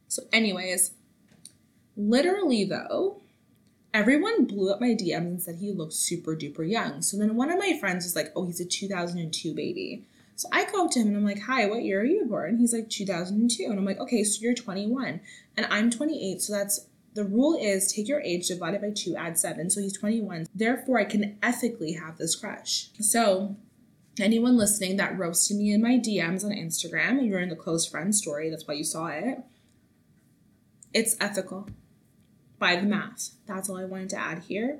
So, 0.07 0.23
anyways, 0.31 0.91
literally 1.95 2.63
though, 2.63 3.21
everyone 3.93 4.45
blew 4.45 4.71
up 4.71 4.81
my 4.81 4.89
DMs 4.89 5.17
and 5.17 5.41
said 5.41 5.55
he 5.55 5.71
looked 5.71 5.93
super 5.93 6.35
duper 6.35 6.69
young. 6.69 7.01
So 7.01 7.17
then 7.17 7.35
one 7.35 7.51
of 7.51 7.59
my 7.59 7.77
friends 7.79 8.05
was 8.05 8.15
like, 8.15 8.31
oh, 8.35 8.45
he's 8.45 8.59
a 8.59 8.65
2002 8.65 9.53
baby. 9.53 10.05
So 10.35 10.49
I 10.51 10.65
go 10.65 10.85
up 10.85 10.91
to 10.91 10.99
him 10.99 11.09
and 11.09 11.17
I'm 11.17 11.25
like, 11.25 11.41
hi, 11.41 11.67
what 11.67 11.83
year 11.83 12.01
are 12.01 12.05
you 12.05 12.25
born? 12.25 12.57
He's 12.57 12.73
like, 12.73 12.89
2002. 12.89 13.65
And 13.65 13.77
I'm 13.77 13.85
like, 13.85 13.99
okay, 13.99 14.23
so 14.23 14.41
you're 14.41 14.55
21. 14.55 15.21
And 15.55 15.67
I'm 15.69 15.91
28. 15.91 16.41
So 16.41 16.53
that's 16.53 16.87
the 17.13 17.23
rule 17.23 17.55
is 17.59 17.91
take 17.91 18.07
your 18.07 18.21
age 18.21 18.47
divided 18.47 18.81
by 18.81 18.89
two, 18.89 19.15
add 19.15 19.37
seven. 19.37 19.69
So 19.69 19.81
he's 19.81 19.95
21. 19.95 20.47
Therefore, 20.55 20.99
I 20.99 21.05
can 21.05 21.37
ethically 21.43 21.93
have 21.93 22.17
this 22.17 22.35
crush. 22.35 22.89
So 22.99 23.55
anyone 24.19 24.57
listening 24.57 24.97
that 24.97 25.17
roasted 25.17 25.57
me 25.57 25.73
in 25.73 25.81
my 25.81 25.97
DMs 25.97 26.43
on 26.43 26.51
Instagram, 26.51 27.27
you're 27.27 27.39
in 27.39 27.49
the 27.49 27.55
close 27.55 27.85
friend 27.85 28.13
story, 28.15 28.49
that's 28.49 28.67
why 28.67 28.75
you 28.75 28.83
saw 28.83 29.07
it. 29.07 29.39
It's 30.93 31.15
ethical 31.19 31.67
by 32.59 32.75
the 32.75 32.83
math. 32.83 33.31
That's 33.47 33.69
all 33.69 33.77
I 33.77 33.85
wanted 33.85 34.09
to 34.11 34.19
add 34.19 34.43
here. 34.47 34.79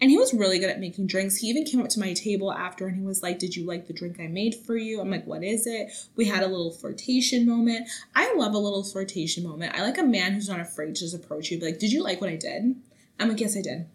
And 0.00 0.10
he 0.10 0.18
was 0.18 0.34
really 0.34 0.58
good 0.58 0.70
at 0.70 0.80
making 0.80 1.06
drinks. 1.06 1.36
He 1.36 1.46
even 1.48 1.64
came 1.64 1.80
up 1.80 1.88
to 1.90 2.00
my 2.00 2.12
table 2.12 2.52
after 2.52 2.86
and 2.86 2.96
he 2.96 3.02
was 3.02 3.22
like, 3.22 3.38
Did 3.38 3.56
you 3.56 3.64
like 3.64 3.86
the 3.86 3.92
drink 3.92 4.18
I 4.18 4.26
made 4.26 4.54
for 4.54 4.76
you? 4.76 5.00
I'm 5.00 5.10
like, 5.10 5.26
What 5.26 5.44
is 5.44 5.66
it? 5.66 5.92
We 6.16 6.26
had 6.26 6.42
a 6.42 6.48
little 6.48 6.72
flirtation 6.72 7.46
moment. 7.46 7.88
I 8.14 8.34
love 8.34 8.54
a 8.54 8.58
little 8.58 8.82
flirtation 8.82 9.44
moment. 9.44 9.74
I 9.74 9.82
like 9.82 9.98
a 9.98 10.02
man 10.02 10.32
who's 10.32 10.48
not 10.48 10.60
afraid 10.60 10.96
to 10.96 11.00
just 11.00 11.14
approach 11.14 11.50
you, 11.50 11.58
be 11.58 11.66
like, 11.66 11.78
Did 11.78 11.92
you 11.92 12.02
like 12.02 12.20
what 12.20 12.30
I 12.30 12.36
did? 12.36 12.74
I'm 13.20 13.28
like, 13.28 13.40
Yes, 13.40 13.56
I 13.56 13.62
did. 13.62 13.86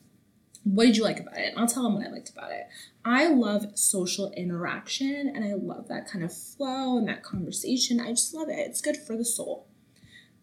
What 0.64 0.86
did 0.86 0.98
you 0.98 1.04
like 1.04 1.20
about 1.20 1.38
it? 1.38 1.52
And 1.52 1.60
I'll 1.60 1.68
tell 1.68 1.84
them 1.84 1.96
what 1.96 2.06
I 2.06 2.12
liked 2.12 2.30
about 2.30 2.52
it. 2.52 2.68
I 3.06 3.28
love 3.28 3.78
social 3.78 4.32
interaction 4.32 5.32
and 5.34 5.44
I 5.44 5.54
love 5.54 5.88
that 5.88 6.10
kind 6.10 6.24
of 6.24 6.36
flow 6.36 6.98
and 6.98 7.08
that 7.08 7.24
conversation. 7.24 8.00
I 8.00 8.10
just 8.10 8.34
love 8.34 8.50
it. 8.50 8.60
It's 8.60 8.82
good 8.82 8.98
for 8.98 9.16
the 9.16 9.26
soul. 9.26 9.68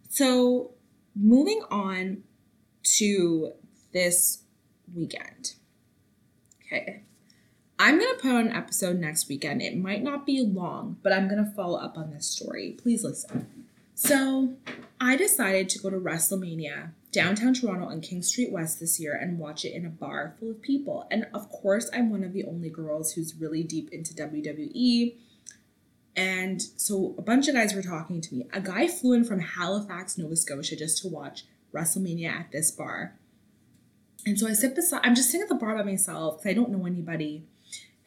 So, 0.09 0.73
moving 1.15 1.63
on 1.71 2.23
to 2.97 3.53
this 3.93 4.43
weekend. 4.95 5.55
Okay. 6.65 7.03
I'm 7.79 7.99
going 7.99 8.15
to 8.15 8.23
put 8.23 8.31
on 8.31 8.49
an 8.49 8.57
episode 8.57 8.99
next 8.99 9.29
weekend. 9.29 9.61
It 9.61 9.77
might 9.77 10.03
not 10.03 10.25
be 10.25 10.41
long, 10.41 10.97
but 11.03 11.13
I'm 11.13 11.29
going 11.29 11.45
to 11.45 11.51
follow 11.51 11.79
up 11.79 11.99
on 11.99 12.11
this 12.11 12.27
story. 12.27 12.75
Please 12.81 13.05
listen. 13.05 13.67
So, 13.95 14.55
I 15.01 15.17
decided 15.17 15.69
to 15.71 15.79
go 15.79 15.91
to 15.91 15.99
WrestleMania 15.99 16.93
downtown 17.13 17.55
Toronto 17.55 17.87
on 17.87 18.01
King 18.01 18.23
Street 18.23 18.53
West 18.53 18.81
this 18.81 19.01
year 19.01 19.15
and 19.15 19.39
watch 19.39 19.65
it 19.65 19.73
in 19.73 19.87
a 19.87 19.91
bar 19.91 20.37
full 20.39 20.51
of 20.51 20.63
people. 20.63 21.07
And 21.11 21.27
of 21.33 21.49
course, 21.51 21.91
I'm 21.93 22.11
one 22.11 22.25
of 22.25 22.33
the 22.33 22.45
only 22.45 22.69
girls 22.69 23.13
who's 23.13 23.35
really 23.35 23.63
deep 23.63 23.91
into 23.93 24.15
WWE. 24.15 25.15
And 26.15 26.63
so 26.63 27.15
a 27.19 27.23
bunch 27.23 27.49
of 27.49 27.55
guys 27.55 27.75
were 27.75 27.83
talking 27.83 28.21
to 28.21 28.35
me. 28.35 28.47
A 28.53 28.61
guy 28.61 28.89
flew 28.89 29.13
in 29.13 29.25
from 29.25 29.41
Halifax, 29.41 30.17
Nova 30.17 30.37
Scotia 30.37 30.77
just 30.77 31.03
to 31.03 31.09
watch 31.09 31.45
WrestleMania 31.73 32.31
at 32.31 32.53
this 32.53 32.71
bar. 32.71 33.15
And 34.25 34.39
so 34.39 34.49
I 34.49 34.55
sit 34.55 34.75
beside, 34.75 35.03
I'm 35.05 35.15
just 35.15 35.31
sitting 35.31 35.43
at 35.43 35.49
the 35.49 35.55
bar 35.55 35.77
by 35.77 35.83
myself 35.85 36.39
because 36.39 36.51
I 36.51 36.55
don't 36.55 36.71
know 36.71 36.87
anybody. 36.87 37.45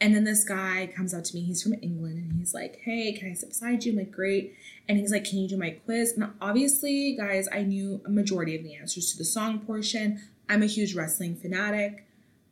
And 0.02 0.16
then 0.16 0.24
this 0.24 0.46
guy 0.46 0.92
comes 0.96 1.14
up 1.14 1.26
to 1.26 1.36
me. 1.36 1.42
He's 1.42 1.62
from 1.62 1.74
England 1.82 2.18
and 2.20 2.34
he's 2.40 2.54
like, 2.54 2.80
Hey, 2.84 3.12
can 3.14 3.30
I 3.30 3.34
sit 3.34 3.50
beside 3.50 3.84
you? 3.84 3.92
I'm 3.92 3.98
like, 3.98 4.12
Great. 4.12 4.56
And 4.88 4.98
he's 4.98 5.12
like, 5.12 5.26
Can 5.26 5.40
you 5.40 5.48
do 5.48 5.58
my 5.58 5.72
quiz? 5.72 6.14
And 6.14 6.32
obviously, 6.40 7.16
guys, 7.16 7.48
I 7.52 7.64
knew 7.64 8.02
a 8.06 8.10
majority 8.10 8.56
of 8.56 8.64
the 8.64 8.76
answers 8.76 9.12
to 9.12 9.18
the 9.18 9.26
song 9.26 9.60
portion. 9.60 10.22
I'm 10.48 10.64
a 10.64 10.68
huge 10.68 10.96
wrestling 10.96 11.36
fanatic. 11.36 12.06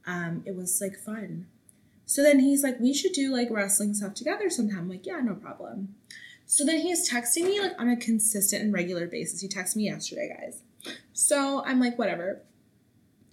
Um, 0.06 0.44
it 0.46 0.56
was 0.56 0.80
like 0.82 0.98
fun. 0.98 1.48
So 2.06 2.22
then 2.22 2.40
he's 2.40 2.64
like, 2.64 2.80
We 2.80 2.94
should 2.94 3.14
do 3.14 3.32
like 3.32 3.50
wrestling 3.50 3.94
stuff 3.94 4.14
together 4.14 4.50
sometime. 4.50 4.80
I'm 4.80 4.90
like, 4.90 5.06
Yeah, 5.06 5.22
no 5.22 5.36
problem. 5.36 5.96
So 6.46 6.66
then 6.66 6.82
he's 6.82 7.10
texting 7.10 7.46
me 7.46 7.62
like 7.62 7.80
on 7.80 7.90
a 7.90 7.96
consistent 7.98 8.64
and 8.64 8.74
regular 8.74 9.08
basis. 9.08 9.42
He 9.42 9.48
texted 9.48 9.78
me 9.78 9.84
yesterday, 9.86 10.36
guys. 10.38 10.62
So 11.14 11.64
I'm 11.66 11.80
like, 11.80 11.98
Whatever. 11.98 12.42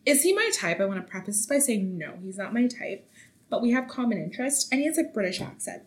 Is 0.07 0.23
he 0.23 0.35
my 0.35 0.51
type? 0.55 0.81
I 0.81 0.85
want 0.85 1.05
to 1.05 1.11
preface 1.11 1.39
this 1.39 1.47
by 1.47 1.59
saying 1.59 1.97
no, 1.97 2.19
he's 2.23 2.37
not 2.37 2.53
my 2.53 2.67
type 2.67 3.09
but 3.55 3.63
we 3.63 3.71
have 3.71 3.87
common 3.87 4.19
interest 4.19 4.67
and 4.73 4.81
he 4.81 4.87
has 4.89 4.99
a 4.99 5.05
British 5.05 5.41
accent. 5.41 5.85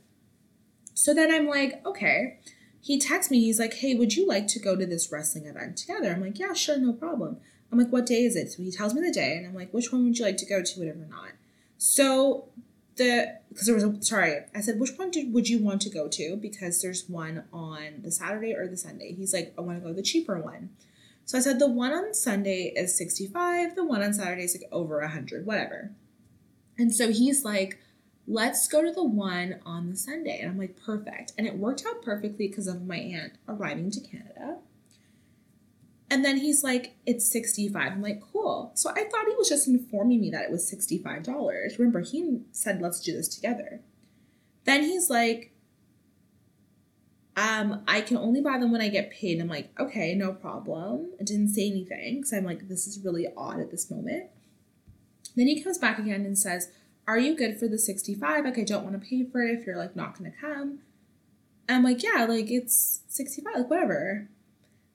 So 0.94 1.14
then 1.14 1.30
I'm 1.30 1.48
like, 1.48 1.86
okay. 1.86 2.40
He 2.80 2.98
texts 2.98 3.30
me, 3.30 3.42
he's 3.42 3.60
like, 3.60 3.74
hey, 3.74 3.94
would 3.94 4.16
you 4.16 4.26
like 4.26 4.48
to 4.48 4.60
go 4.60 4.78
to 4.78 4.86
this 4.86 5.12
wrestling 5.12 5.48
event 5.48 5.76
together? 5.76 6.10
I'm 6.10 6.22
like, 6.22 6.40
yeah, 6.40 6.54
sure, 6.54 6.78
no 6.78 6.94
problem. 6.94 7.42
I'm 7.70 7.78
like, 7.78 7.90
what 7.90 8.06
day 8.06 8.24
is 8.24 8.38
it? 8.38 8.54
So 8.54 8.64
he 8.64 8.72
tells 8.72 8.94
me 8.94 9.02
the 9.02 9.12
day, 9.12 9.36
and 9.36 9.46
I'm 9.46 9.54
like, 9.54 9.74
which 9.74 9.92
one 9.92 10.06
would 10.06 10.18
you 10.18 10.24
like 10.24 10.38
to 10.38 10.46
go 10.46 10.64
to, 10.64 10.80
whatever 10.80 11.06
not. 11.10 11.32
So 11.78 12.48
the 12.96 13.40
because 13.50 13.66
there 13.66 13.76
was 13.76 13.84
a 13.84 14.02
sorry, 14.02 14.38
I 14.56 14.62
said, 14.62 14.80
which 14.80 14.92
one 14.96 15.12
did, 15.12 15.34
would 15.34 15.50
you 15.50 15.62
want 15.62 15.82
to 15.82 15.90
go 15.90 16.08
to? 16.08 16.38
Because 16.38 16.82
there's 16.82 17.10
one 17.10 17.44
on 17.52 18.02
the 18.02 18.12
Saturday 18.12 18.54
or 18.54 18.70
the 18.70 18.78
Sunday. 18.78 19.14
He's 19.14 19.34
like, 19.34 19.54
I 19.58 19.62
want 19.62 19.80
to 19.80 19.82
go 19.82 19.90
to 19.90 19.94
the 19.94 20.02
cheaper 20.02 20.40
one. 20.40 20.70
So 21.26 21.38
I 21.38 21.42
said, 21.42 21.60
the 21.60 21.68
one 21.68 21.92
on 21.92 22.14
Sunday 22.14 22.72
is 22.74 22.98
65, 22.98 23.76
the 23.76 23.84
one 23.84 24.02
on 24.02 24.14
Saturday 24.14 24.44
is 24.44 24.58
like 24.58 24.70
over 24.72 25.02
100, 25.02 25.46
whatever. 25.46 25.92
And 26.78 26.94
so 26.94 27.12
he's 27.12 27.44
like, 27.44 27.80
let's 28.28 28.68
go 28.68 28.84
to 28.84 28.92
the 28.92 29.04
one 29.04 29.60
on 29.66 29.90
the 29.90 29.96
Sunday. 29.96 30.40
And 30.40 30.52
I'm 30.52 30.58
like, 30.58 30.78
perfect. 30.78 31.34
And 31.38 31.48
it 31.48 31.58
worked 31.58 31.86
out 31.88 32.02
perfectly 32.02 32.48
because 32.48 32.68
of 32.68 32.86
my 32.86 32.98
aunt 32.98 33.34
arriving 33.48 33.90
to 33.92 34.02
Canada. 34.02 34.58
And 36.10 36.24
then 36.24 36.38
he's 36.38 36.64
like, 36.64 36.96
it's 37.06 37.30
65. 37.32 37.92
I'm 37.92 38.02
like, 38.02 38.22
cool. 38.22 38.72
So 38.76 38.90
I 38.92 39.04
thought 39.04 39.28
he 39.28 39.36
was 39.36 39.50
just 39.50 39.68
informing 39.68 40.22
me 40.22 40.30
that 40.32 40.46
it 40.46 40.52
was 40.52 40.72
$65. 40.72 41.78
Remember, 41.78 42.02
he 42.02 42.42
said, 42.52 42.82
let's 42.82 43.02
do 43.02 43.14
this 43.14 43.28
together. 43.28 43.82
Then 44.64 44.84
he's 44.84 45.10
like, 45.10 45.54
um, 47.36 47.84
I 47.88 48.02
can 48.02 48.18
only 48.18 48.42
buy 48.42 48.58
them 48.58 48.72
when 48.72 48.82
I 48.82 48.90
get 48.90 49.12
paid. 49.12 49.40
I'm 49.40 49.48
like, 49.48 49.70
okay, 49.80 50.16
no 50.16 50.34
problem. 50.34 51.12
I 51.20 51.24
didn't 51.24 51.50
say 51.50 51.70
anything 51.70 52.16
because 52.16 52.34
I'm 52.34 52.46
like, 52.46 52.68
this 52.68 52.88
is 52.88 53.04
really 53.04 53.28
odd 53.36 53.60
at 53.60 53.70
this 53.70 53.92
moment. 53.92 54.30
Then 55.38 55.48
he 55.48 55.62
comes 55.62 55.78
back 55.78 56.00
again 56.00 56.26
and 56.26 56.38
says, 56.38 56.72
Are 57.08 57.20
you 57.20 57.38
good 57.38 57.58
for 57.58 57.68
the 57.68 57.78
65? 57.78 58.44
Like, 58.44 58.58
I 58.58 58.64
don't 58.64 58.84
want 58.84 59.00
to 59.00 59.08
pay 59.08 59.24
for 59.24 59.42
it 59.42 59.58
if 59.58 59.66
you're 59.66 59.78
like 59.78 59.96
not 59.96 60.18
gonna 60.18 60.34
come. 60.42 60.80
And 61.70 61.78
I'm 61.78 61.84
like, 61.84 62.04
Yeah, 62.04 62.26
like 62.26 62.50
it's 62.50 63.02
65, 63.08 63.56
like 63.56 63.70
whatever. 63.70 64.28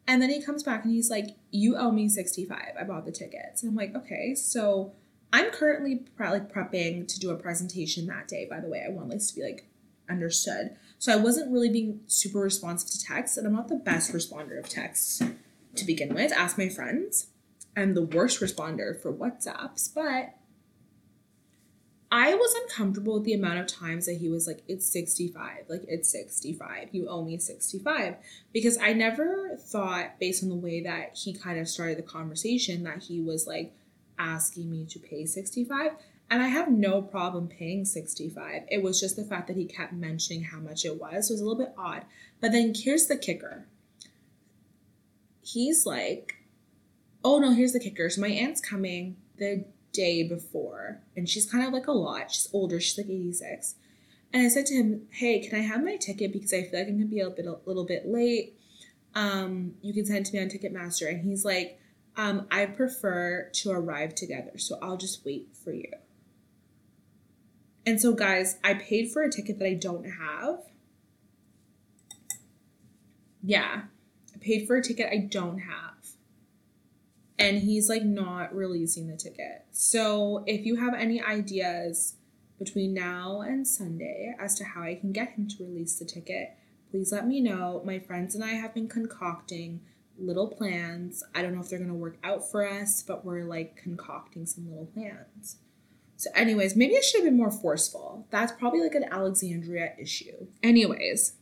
And 0.06 0.20
then 0.20 0.30
he 0.30 0.42
comes 0.42 0.64
back 0.64 0.84
and 0.84 0.92
he's 0.92 1.10
like, 1.10 1.28
You 1.52 1.76
owe 1.76 1.92
me 1.92 2.08
65. 2.08 2.58
I 2.78 2.82
bought 2.82 3.06
the 3.06 3.12
tickets. 3.12 3.62
And 3.62 3.70
I'm 3.70 3.76
like, 3.76 3.94
Okay, 3.94 4.34
so 4.34 4.92
I'm 5.32 5.50
currently 5.52 6.00
pre- 6.16 6.28
like 6.28 6.52
prepping 6.52 7.06
to 7.06 7.20
do 7.20 7.30
a 7.30 7.36
presentation 7.36 8.06
that 8.08 8.26
day, 8.26 8.46
by 8.50 8.60
the 8.60 8.68
way. 8.68 8.84
I 8.84 8.90
want 8.90 9.10
this 9.10 9.30
to 9.30 9.36
be 9.36 9.44
like 9.44 9.68
understood. 10.10 10.76
So 10.98 11.12
I 11.12 11.16
wasn't 11.16 11.52
really 11.52 11.70
being 11.70 12.00
super 12.08 12.40
responsive 12.40 12.90
to 12.90 13.00
texts, 13.00 13.36
and 13.36 13.46
I'm 13.46 13.54
not 13.54 13.68
the 13.68 13.76
best 13.76 14.12
responder 14.12 14.58
of 14.58 14.68
texts 14.68 15.22
to 15.76 15.84
begin 15.84 16.14
with. 16.14 16.32
Ask 16.32 16.58
my 16.58 16.68
friends. 16.68 17.28
I'm 17.76 17.94
the 17.94 18.02
worst 18.02 18.40
responder 18.40 19.00
for 19.00 19.12
WhatsApps, 19.12 19.94
but 19.94 20.34
I 22.10 22.34
was 22.34 22.54
uncomfortable 22.62 23.14
with 23.14 23.24
the 23.24 23.32
amount 23.32 23.58
of 23.58 23.66
times 23.66 24.04
that 24.04 24.18
he 24.18 24.28
was 24.28 24.46
like, 24.46 24.62
it's 24.68 24.84
65, 24.92 25.64
like 25.68 25.84
it's 25.88 26.10
65, 26.10 26.90
you 26.92 27.08
owe 27.08 27.24
me 27.24 27.38
65. 27.38 28.16
Because 28.52 28.76
I 28.76 28.92
never 28.92 29.56
thought, 29.58 30.18
based 30.20 30.42
on 30.42 30.50
the 30.50 30.54
way 30.54 30.82
that 30.82 31.16
he 31.16 31.32
kind 31.32 31.58
of 31.58 31.66
started 31.66 31.96
the 31.96 32.02
conversation, 32.02 32.84
that 32.84 33.04
he 33.04 33.20
was 33.20 33.46
like 33.46 33.72
asking 34.18 34.70
me 34.70 34.84
to 34.90 34.98
pay 34.98 35.24
65. 35.24 35.92
And 36.30 36.42
I 36.42 36.48
have 36.48 36.70
no 36.70 37.00
problem 37.00 37.48
paying 37.48 37.86
65. 37.86 38.64
It 38.70 38.82
was 38.82 39.00
just 39.00 39.16
the 39.16 39.24
fact 39.24 39.46
that 39.46 39.56
he 39.56 39.64
kept 39.64 39.94
mentioning 39.94 40.44
how 40.44 40.58
much 40.58 40.84
it 40.84 41.00
was. 41.00 41.28
So 41.28 41.32
it 41.32 41.34
was 41.34 41.40
a 41.40 41.44
little 41.44 41.64
bit 41.64 41.74
odd. 41.78 42.04
But 42.42 42.52
then 42.52 42.74
here's 42.74 43.06
the 43.06 43.16
kicker. 43.16 43.66
He's 45.40 45.86
like, 45.86 46.36
oh 47.24 47.38
no, 47.38 47.52
here's 47.52 47.72
the 47.72 47.80
kicker. 47.80 48.08
So 48.10 48.20
my 48.20 48.28
aunt's 48.28 48.60
coming 48.60 49.16
the 49.38 49.64
day 49.92 50.22
before, 50.22 51.00
and 51.16 51.28
she's 51.28 51.50
kind 51.50 51.66
of 51.66 51.72
like 51.72 51.86
a 51.86 51.92
lot. 51.92 52.30
She's 52.30 52.48
older, 52.52 52.80
she's 52.80 52.98
like 52.98 53.08
86. 53.08 53.74
And 54.32 54.44
I 54.44 54.48
said 54.48 54.66
to 54.66 54.74
him, 54.74 55.02
Hey, 55.10 55.40
can 55.40 55.58
I 55.58 55.62
have 55.62 55.84
my 55.84 55.96
ticket? 55.96 56.32
Because 56.32 56.52
I 56.52 56.62
feel 56.62 56.80
like 56.80 56.88
I'm 56.88 56.96
gonna 56.96 57.06
be 57.06 57.20
a 57.20 57.30
bit 57.30 57.46
a 57.46 57.58
little 57.66 57.84
bit 57.84 58.06
late. 58.06 58.58
Um, 59.14 59.74
you 59.82 59.92
can 59.92 60.06
send 60.06 60.20
it 60.20 60.24
to 60.26 60.36
me 60.36 60.42
on 60.42 60.48
Ticketmaster. 60.48 61.08
And 61.08 61.22
he's 61.22 61.44
like, 61.44 61.78
um, 62.16 62.46
I 62.50 62.66
prefer 62.66 63.50
to 63.52 63.70
arrive 63.70 64.14
together, 64.14 64.58
so 64.58 64.78
I'll 64.82 64.96
just 64.96 65.24
wait 65.24 65.48
for 65.62 65.72
you. 65.72 65.90
And 67.84 68.00
so, 68.00 68.12
guys, 68.12 68.58
I 68.62 68.74
paid 68.74 69.10
for 69.10 69.22
a 69.22 69.30
ticket 69.30 69.58
that 69.58 69.66
I 69.66 69.74
don't 69.74 70.04
have. 70.04 70.60
Yeah, 73.42 73.82
I 74.34 74.38
paid 74.38 74.66
for 74.66 74.76
a 74.76 74.82
ticket 74.82 75.08
I 75.10 75.18
don't 75.18 75.58
have 75.58 75.91
and 77.42 77.58
he's 77.58 77.88
like 77.88 78.04
not 78.04 78.54
releasing 78.54 79.08
the 79.08 79.16
ticket. 79.16 79.64
So 79.72 80.44
if 80.46 80.64
you 80.64 80.76
have 80.76 80.94
any 80.94 81.22
ideas 81.22 82.14
between 82.58 82.94
now 82.94 83.40
and 83.40 83.66
Sunday 83.66 84.34
as 84.38 84.54
to 84.56 84.64
how 84.64 84.82
I 84.82 84.94
can 84.94 85.12
get 85.12 85.30
him 85.30 85.48
to 85.48 85.64
release 85.64 85.98
the 85.98 86.04
ticket, 86.04 86.56
please 86.90 87.10
let 87.10 87.26
me 87.26 87.40
know. 87.40 87.82
My 87.84 87.98
friends 87.98 88.34
and 88.34 88.44
I 88.44 88.50
have 88.50 88.74
been 88.74 88.88
concocting 88.88 89.80
little 90.18 90.46
plans. 90.46 91.24
I 91.34 91.42
don't 91.42 91.54
know 91.54 91.60
if 91.60 91.68
they're 91.68 91.78
going 91.78 91.90
to 91.90 91.96
work 91.96 92.18
out 92.22 92.48
for 92.48 92.68
us, 92.68 93.02
but 93.02 93.24
we're 93.24 93.44
like 93.44 93.76
concocting 93.76 94.46
some 94.46 94.68
little 94.68 94.86
plans. 94.86 95.56
So, 96.16 96.30
anyways, 96.36 96.76
maybe 96.76 96.96
I 96.96 97.00
should 97.00 97.22
have 97.22 97.24
been 97.24 97.36
more 97.36 97.50
forceful. 97.50 98.28
That's 98.30 98.52
probably 98.52 98.80
like 98.80 98.94
an 98.94 99.06
Alexandria 99.10 99.94
issue. 99.98 100.46
Anyways, 100.62 101.32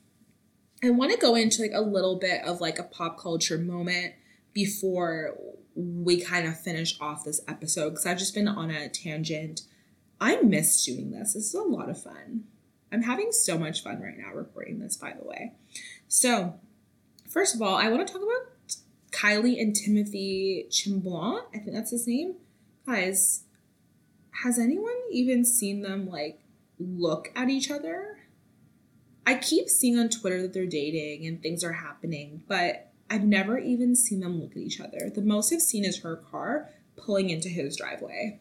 I 0.83 0.89
want 0.89 1.13
to 1.13 1.19
go 1.19 1.35
into 1.35 1.61
like 1.61 1.73
a 1.75 1.83
little 1.83 2.19
bit 2.19 2.43
of 2.45 2.63
like 2.63 2.79
a 2.79 2.85
pop 2.85 3.21
culture 3.21 3.59
moment 3.59 4.15
before 4.55 5.37
we 5.75 6.21
kind 6.21 6.47
of 6.47 6.59
finish 6.59 6.97
off 7.01 7.25
this 7.25 7.41
episode 7.49 7.91
because 7.91 8.07
I've 8.07 8.19
just 8.19 8.35
been 8.35 8.49
on 8.49 8.71
a 8.71 8.89
tangent. 8.89 9.63
I 10.21 10.41
miss 10.43 10.85
doing 10.85 11.11
this. 11.11 11.35
This 11.35 11.47
is 11.47 11.55
a 11.55 11.63
lot 11.63 11.89
of 11.89 12.03
fun. 12.03 12.45
I'm 12.93 13.03
having 13.03 13.33
so 13.33 13.57
much 13.57 13.83
fun 13.83 14.01
right 14.01 14.19
now 14.19 14.33
recording 14.35 14.81
this, 14.81 14.97
by 14.97 15.13
the 15.13 15.27
way. 15.27 15.53
So, 16.09 16.55
first 17.29 17.55
of 17.55 17.63
all, 17.63 17.77
I 17.77 17.89
want 17.89 18.07
to 18.07 18.13
talk 18.13 18.23
about 18.23 18.77
Kylie 19.13 19.61
and 19.61 19.75
Timothee 19.75 20.69
Chamblant. 20.69 21.43
I 21.55 21.59
think 21.59 21.73
that's 21.73 21.93
his 21.93 22.07
name. 22.07 22.35
Guys, 22.87 23.45
has 24.43 24.59
anyone 24.59 24.97
even 25.11 25.45
seen 25.45 25.83
them 25.83 26.09
like 26.09 26.41
look 26.79 27.31
at 27.37 27.49
each 27.49 27.71
other? 27.71 28.19
I 29.27 29.35
keep 29.35 29.69
seeing 29.69 29.99
on 29.99 30.09
Twitter 30.09 30.43
that 30.43 30.53
they're 30.53 30.67
dating 30.67 31.27
and 31.27 31.41
things 31.41 31.63
are 31.63 31.75
happening, 31.75 32.43
but 32.49 32.90
I've 33.11 33.25
never 33.25 33.59
even 33.59 33.97
seen 33.97 34.21
them 34.21 34.41
look 34.41 34.53
at 34.53 34.59
each 34.59 34.81
other. 34.81 35.11
The 35.13 35.21
most 35.21 35.53
I've 35.53 35.61
seen 35.61 35.85
is 35.85 36.03
her 36.03 36.17
car 36.17 36.71
pulling 36.97 37.29
into 37.31 37.49
his 37.49 37.77
driveway. 37.77 38.41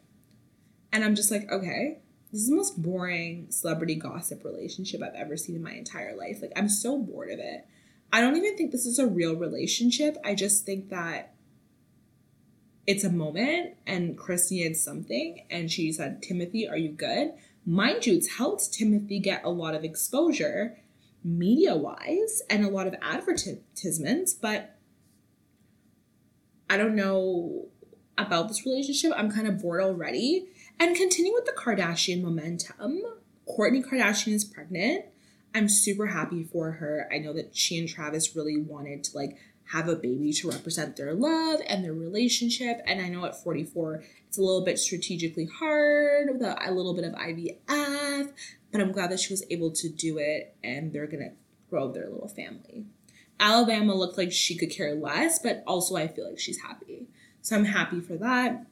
And 0.92 1.04
I'm 1.04 1.16
just 1.16 1.30
like, 1.30 1.50
okay, 1.50 1.98
this 2.30 2.42
is 2.42 2.48
the 2.48 2.54
most 2.54 2.80
boring 2.80 3.50
celebrity 3.50 3.96
gossip 3.96 4.44
relationship 4.44 5.02
I've 5.02 5.14
ever 5.14 5.36
seen 5.36 5.56
in 5.56 5.62
my 5.62 5.72
entire 5.72 6.16
life. 6.16 6.38
Like, 6.40 6.52
I'm 6.54 6.68
so 6.68 6.96
bored 6.98 7.30
of 7.30 7.40
it. 7.40 7.66
I 8.12 8.20
don't 8.20 8.36
even 8.36 8.56
think 8.56 8.70
this 8.70 8.86
is 8.86 8.98
a 8.98 9.06
real 9.06 9.34
relationship. 9.34 10.16
I 10.24 10.34
just 10.34 10.64
think 10.64 10.88
that 10.90 11.34
it's 12.86 13.04
a 13.04 13.10
moment 13.10 13.74
and 13.86 14.16
Kris 14.16 14.50
needed 14.50 14.76
something. 14.76 15.44
And 15.50 15.70
she 15.70 15.92
said, 15.92 16.22
Timothee, 16.22 16.70
are 16.70 16.76
you 16.76 16.90
good? 16.90 17.32
Mind 17.66 18.06
you, 18.06 18.14
it's 18.14 18.36
helped 18.36 18.72
Timothee 18.72 19.22
get 19.22 19.44
a 19.44 19.50
lot 19.50 19.74
of 19.74 19.84
exposure 19.84 20.78
media 21.24 21.76
wise 21.76 22.42
and 22.48 22.64
a 22.64 22.68
lot 22.68 22.86
of 22.86 22.94
advertisements, 23.02 24.34
but 24.34 24.76
I 26.68 26.76
don't 26.76 26.94
know 26.94 27.68
about 28.16 28.48
this 28.48 28.64
relationship. 28.64 29.12
I'm 29.16 29.30
kind 29.30 29.46
of 29.46 29.60
bored 29.60 29.80
already. 29.80 30.46
And 30.78 30.96
continue 30.96 31.32
with 31.32 31.44
the 31.44 31.52
Kardashian 31.52 32.22
momentum. 32.22 33.02
Kourtney 33.48 33.84
Kardashian 33.84 34.32
is 34.32 34.44
pregnant. 34.44 35.06
I'm 35.54 35.68
super 35.68 36.06
happy 36.06 36.44
for 36.44 36.72
her. 36.72 37.08
I 37.12 37.18
know 37.18 37.32
that 37.32 37.56
she 37.56 37.78
and 37.78 37.88
Travis 37.88 38.36
really 38.36 38.56
wanted 38.56 39.04
to 39.04 39.16
like 39.16 39.36
have 39.72 39.88
a 39.88 39.96
baby 39.96 40.32
to 40.32 40.50
represent 40.50 40.96
their 40.96 41.14
love 41.14 41.60
and 41.66 41.84
their 41.84 41.92
relationship. 41.92 42.80
And 42.86 43.00
I 43.00 43.08
know 43.08 43.24
at 43.24 43.42
44, 43.42 44.02
it's 44.26 44.38
a 44.38 44.42
little 44.42 44.64
bit 44.64 44.78
strategically 44.78 45.46
hard 45.46 46.28
with 46.32 46.42
a, 46.42 46.56
a 46.68 46.72
little 46.72 46.94
bit 46.94 47.04
of 47.04 47.12
IVF, 47.14 48.32
but 48.72 48.80
I'm 48.80 48.92
glad 48.92 49.10
that 49.10 49.20
she 49.20 49.32
was 49.32 49.44
able 49.50 49.70
to 49.72 49.88
do 49.88 50.18
it 50.18 50.54
and 50.62 50.92
they're 50.92 51.06
gonna 51.06 51.32
grow 51.68 51.90
their 51.90 52.08
little 52.08 52.28
family. 52.28 52.86
Alabama 53.38 53.94
looked 53.94 54.18
like 54.18 54.32
she 54.32 54.56
could 54.56 54.70
care 54.70 54.94
less, 54.94 55.38
but 55.38 55.62
also 55.66 55.96
I 55.96 56.08
feel 56.08 56.28
like 56.28 56.38
she's 56.38 56.60
happy. 56.60 57.08
So 57.40 57.56
I'm 57.56 57.64
happy 57.64 58.00
for 58.00 58.16
that. 58.16 58.66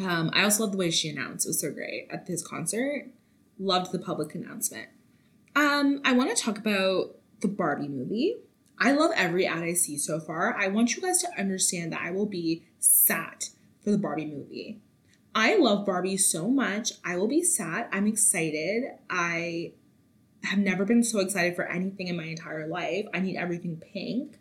Um, 0.00 0.30
I 0.32 0.42
also 0.42 0.64
love 0.64 0.72
the 0.72 0.78
way 0.78 0.90
she 0.90 1.08
announced. 1.10 1.46
It 1.46 1.50
was 1.50 1.60
so 1.60 1.70
great 1.70 2.08
at 2.10 2.26
this 2.26 2.46
concert. 2.46 3.08
Loved 3.58 3.92
the 3.92 3.98
public 3.98 4.34
announcement. 4.34 4.88
Um, 5.54 6.00
I 6.04 6.12
want 6.12 6.34
to 6.34 6.42
talk 6.42 6.58
about 6.58 7.16
the 7.40 7.48
Barbie 7.48 7.88
movie. 7.88 8.36
I 8.78 8.92
love 8.92 9.12
every 9.14 9.46
ad 9.46 9.62
I 9.62 9.74
see 9.74 9.96
so 9.98 10.18
far. 10.18 10.56
I 10.58 10.68
want 10.68 10.96
you 10.96 11.02
guys 11.02 11.18
to 11.18 11.28
understand 11.38 11.92
that 11.92 12.00
I 12.02 12.10
will 12.10 12.26
be 12.26 12.64
sat 12.80 13.50
for 13.82 13.90
the 13.90 13.98
Barbie 13.98 14.26
movie. 14.26 14.80
I 15.34 15.56
love 15.56 15.84
Barbie 15.84 16.16
so 16.16 16.48
much. 16.48 16.92
I 17.04 17.16
will 17.16 17.26
be 17.26 17.42
sad. 17.42 17.88
I'm 17.92 18.06
excited. 18.06 18.84
I 19.10 19.72
have 20.44 20.58
never 20.58 20.84
been 20.84 21.02
so 21.02 21.18
excited 21.20 21.56
for 21.56 21.64
anything 21.64 22.08
in 22.08 22.16
my 22.16 22.24
entire 22.24 22.66
life. 22.66 23.06
I 23.12 23.20
need 23.20 23.36
everything 23.36 23.76
pink. 23.76 24.38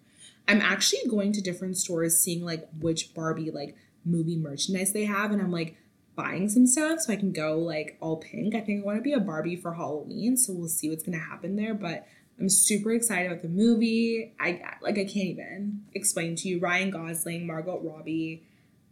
I'm 0.47 0.61
actually 0.61 1.09
going 1.09 1.31
to 1.33 1.41
different 1.41 1.77
stores 1.77 2.19
seeing 2.19 2.45
like 2.45 2.67
which 2.79 3.13
Barbie 3.13 3.49
like 3.49 3.75
movie 4.05 4.37
merchandise 4.37 4.91
they 4.91 5.05
have 5.05 5.31
and 5.31 5.41
I'm 5.41 5.51
like 5.51 5.77
buying 6.15 6.49
some 6.49 6.67
stuff 6.67 6.99
so 6.99 7.13
I 7.13 7.15
can 7.15 7.31
go 7.31 7.57
like 7.57 7.97
all 8.01 8.17
pink. 8.17 8.53
I 8.53 8.59
think 8.59 8.81
I 8.81 8.85
want 8.85 8.97
to 8.97 9.01
be 9.01 9.13
a 9.13 9.19
Barbie 9.19 9.55
for 9.55 9.73
Halloween, 9.73 10.37
so 10.37 10.53
we'll 10.53 10.67
see 10.67 10.89
what's 10.89 11.03
going 11.03 11.17
to 11.17 11.23
happen 11.23 11.55
there, 11.55 11.73
but 11.73 12.05
I'm 12.39 12.49
super 12.49 12.91
excited 12.91 13.31
about 13.31 13.41
the 13.41 13.49
movie. 13.49 14.33
I 14.39 14.61
like 14.81 14.97
I 14.97 15.05
can't 15.05 15.17
even 15.17 15.83
explain 15.93 16.35
to 16.37 16.49
you 16.49 16.59
Ryan 16.59 16.91
Gosling, 16.91 17.47
Margot 17.47 17.79
Robbie. 17.79 18.43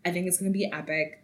I 0.05 0.11
think 0.11 0.27
it's 0.27 0.39
going 0.39 0.51
to 0.51 0.57
be 0.57 0.71
epic 0.71 1.20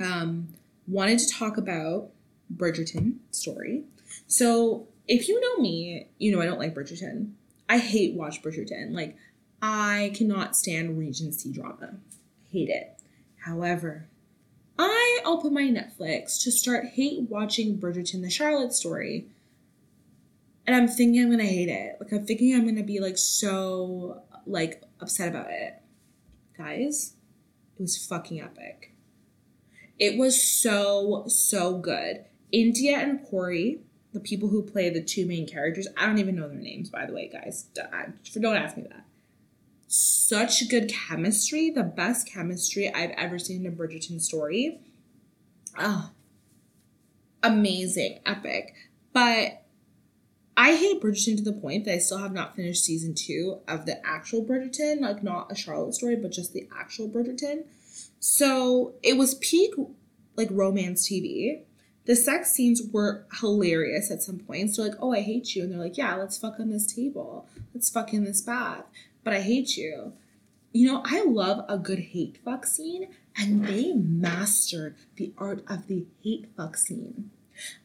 um, 0.00 0.48
wanted 0.86 1.18
to 1.20 1.28
talk 1.32 1.56
about 1.56 2.10
Bridgerton 2.54 3.16
story. 3.30 3.84
So 4.26 4.86
if 5.06 5.28
you 5.28 5.40
know 5.40 5.62
me, 5.62 6.08
you 6.18 6.32
know 6.32 6.40
I 6.40 6.46
don't 6.46 6.58
like 6.58 6.74
Bridgerton. 6.74 7.32
I 7.68 7.78
hate 7.78 8.14
watch 8.14 8.42
Bridgerton. 8.42 8.94
Like 8.94 9.16
I 9.60 10.12
cannot 10.14 10.56
stand 10.56 10.98
Regency 10.98 11.52
drama. 11.52 11.94
Hate 12.50 12.68
it. 12.68 12.98
However, 13.44 14.06
I 14.78 15.20
open 15.24 15.52
my 15.52 15.62
Netflix 15.62 16.42
to 16.44 16.52
start 16.52 16.86
hate 16.86 17.22
watching 17.22 17.78
Bridgerton 17.78 18.22
the 18.22 18.30
Charlotte 18.30 18.72
story. 18.72 19.26
And 20.66 20.76
I'm 20.76 20.86
thinking 20.86 21.22
I'm 21.22 21.30
gonna 21.30 21.44
hate 21.44 21.68
it. 21.68 21.96
Like 22.00 22.12
I'm 22.12 22.26
thinking 22.26 22.54
I'm 22.54 22.66
gonna 22.66 22.84
be 22.84 23.00
like 23.00 23.18
so 23.18 24.22
like 24.46 24.82
upset 25.00 25.28
about 25.28 25.50
it. 25.50 25.74
Guys, 26.56 27.14
it 27.78 27.82
was 27.82 27.96
fucking 28.06 28.40
epic. 28.40 28.94
It 29.98 30.18
was 30.18 30.42
so, 30.42 31.24
so 31.26 31.78
good. 31.78 32.24
India 32.52 32.96
and 32.98 33.24
Corey, 33.26 33.80
the 34.12 34.20
people 34.20 34.48
who 34.48 34.62
play 34.62 34.90
the 34.90 35.02
two 35.02 35.26
main 35.26 35.46
characters. 35.46 35.88
I 35.96 36.06
don't 36.06 36.18
even 36.18 36.36
know 36.36 36.48
their 36.48 36.58
names, 36.58 36.88
by 36.88 37.06
the 37.06 37.12
way, 37.12 37.28
guys. 37.28 37.64
Don't 37.74 38.56
ask 38.56 38.76
me 38.76 38.84
that. 38.84 39.04
Such 39.86 40.68
good 40.68 40.88
chemistry, 40.88 41.70
the 41.70 41.82
best 41.82 42.26
chemistry 42.28 42.92
I've 42.92 43.10
ever 43.10 43.38
seen 43.38 43.64
in 43.64 43.72
a 43.72 43.74
Bridgerton 43.74 44.20
story. 44.20 44.80
Oh, 45.78 46.10
amazing, 47.42 48.20
epic. 48.26 48.74
But 49.12 49.64
I 50.56 50.74
hate 50.74 51.00
Bridgerton 51.00 51.36
to 51.36 51.42
the 51.42 51.52
point 51.52 51.84
that 51.84 51.94
I 51.94 51.98
still 51.98 52.18
have 52.18 52.32
not 52.32 52.56
finished 52.56 52.84
season 52.84 53.14
two 53.14 53.60
of 53.66 53.86
the 53.86 54.04
actual 54.06 54.44
Bridgerton, 54.44 55.00
like 55.00 55.22
not 55.22 55.50
a 55.52 55.54
Charlotte 55.54 55.94
story, 55.94 56.16
but 56.16 56.32
just 56.32 56.52
the 56.52 56.68
actual 56.76 57.08
Bridgerton. 57.08 57.64
So 58.20 58.94
it 59.02 59.16
was 59.16 59.34
peak 59.34 59.72
like 60.36 60.48
romance 60.50 61.08
TV. 61.08 61.62
The 62.06 62.16
sex 62.16 62.52
scenes 62.52 62.80
were 62.90 63.26
hilarious 63.40 64.10
at 64.10 64.22
some 64.22 64.38
points. 64.38 64.76
They're 64.76 64.88
like, 64.88 64.98
oh, 65.00 65.12
I 65.12 65.20
hate 65.20 65.54
you. 65.54 65.62
And 65.62 65.72
they're 65.72 65.78
like, 65.78 65.98
yeah, 65.98 66.14
let's 66.14 66.38
fuck 66.38 66.58
on 66.58 66.70
this 66.70 66.86
table. 66.86 67.46
Let's 67.74 67.90
fuck 67.90 68.14
in 68.14 68.24
this 68.24 68.40
bath. 68.40 68.84
But 69.24 69.34
I 69.34 69.40
hate 69.40 69.76
you. 69.76 70.14
You 70.72 70.86
know, 70.86 71.02
I 71.04 71.24
love 71.24 71.64
a 71.68 71.76
good 71.76 71.98
hate 71.98 72.38
fuck 72.44 72.66
scene, 72.66 73.08
and 73.36 73.66
they 73.66 73.92
mastered 73.92 74.96
the 75.16 75.32
art 75.36 75.64
of 75.68 75.86
the 75.86 76.06
hate 76.22 76.46
fuck 76.56 76.76
scene. 76.76 77.30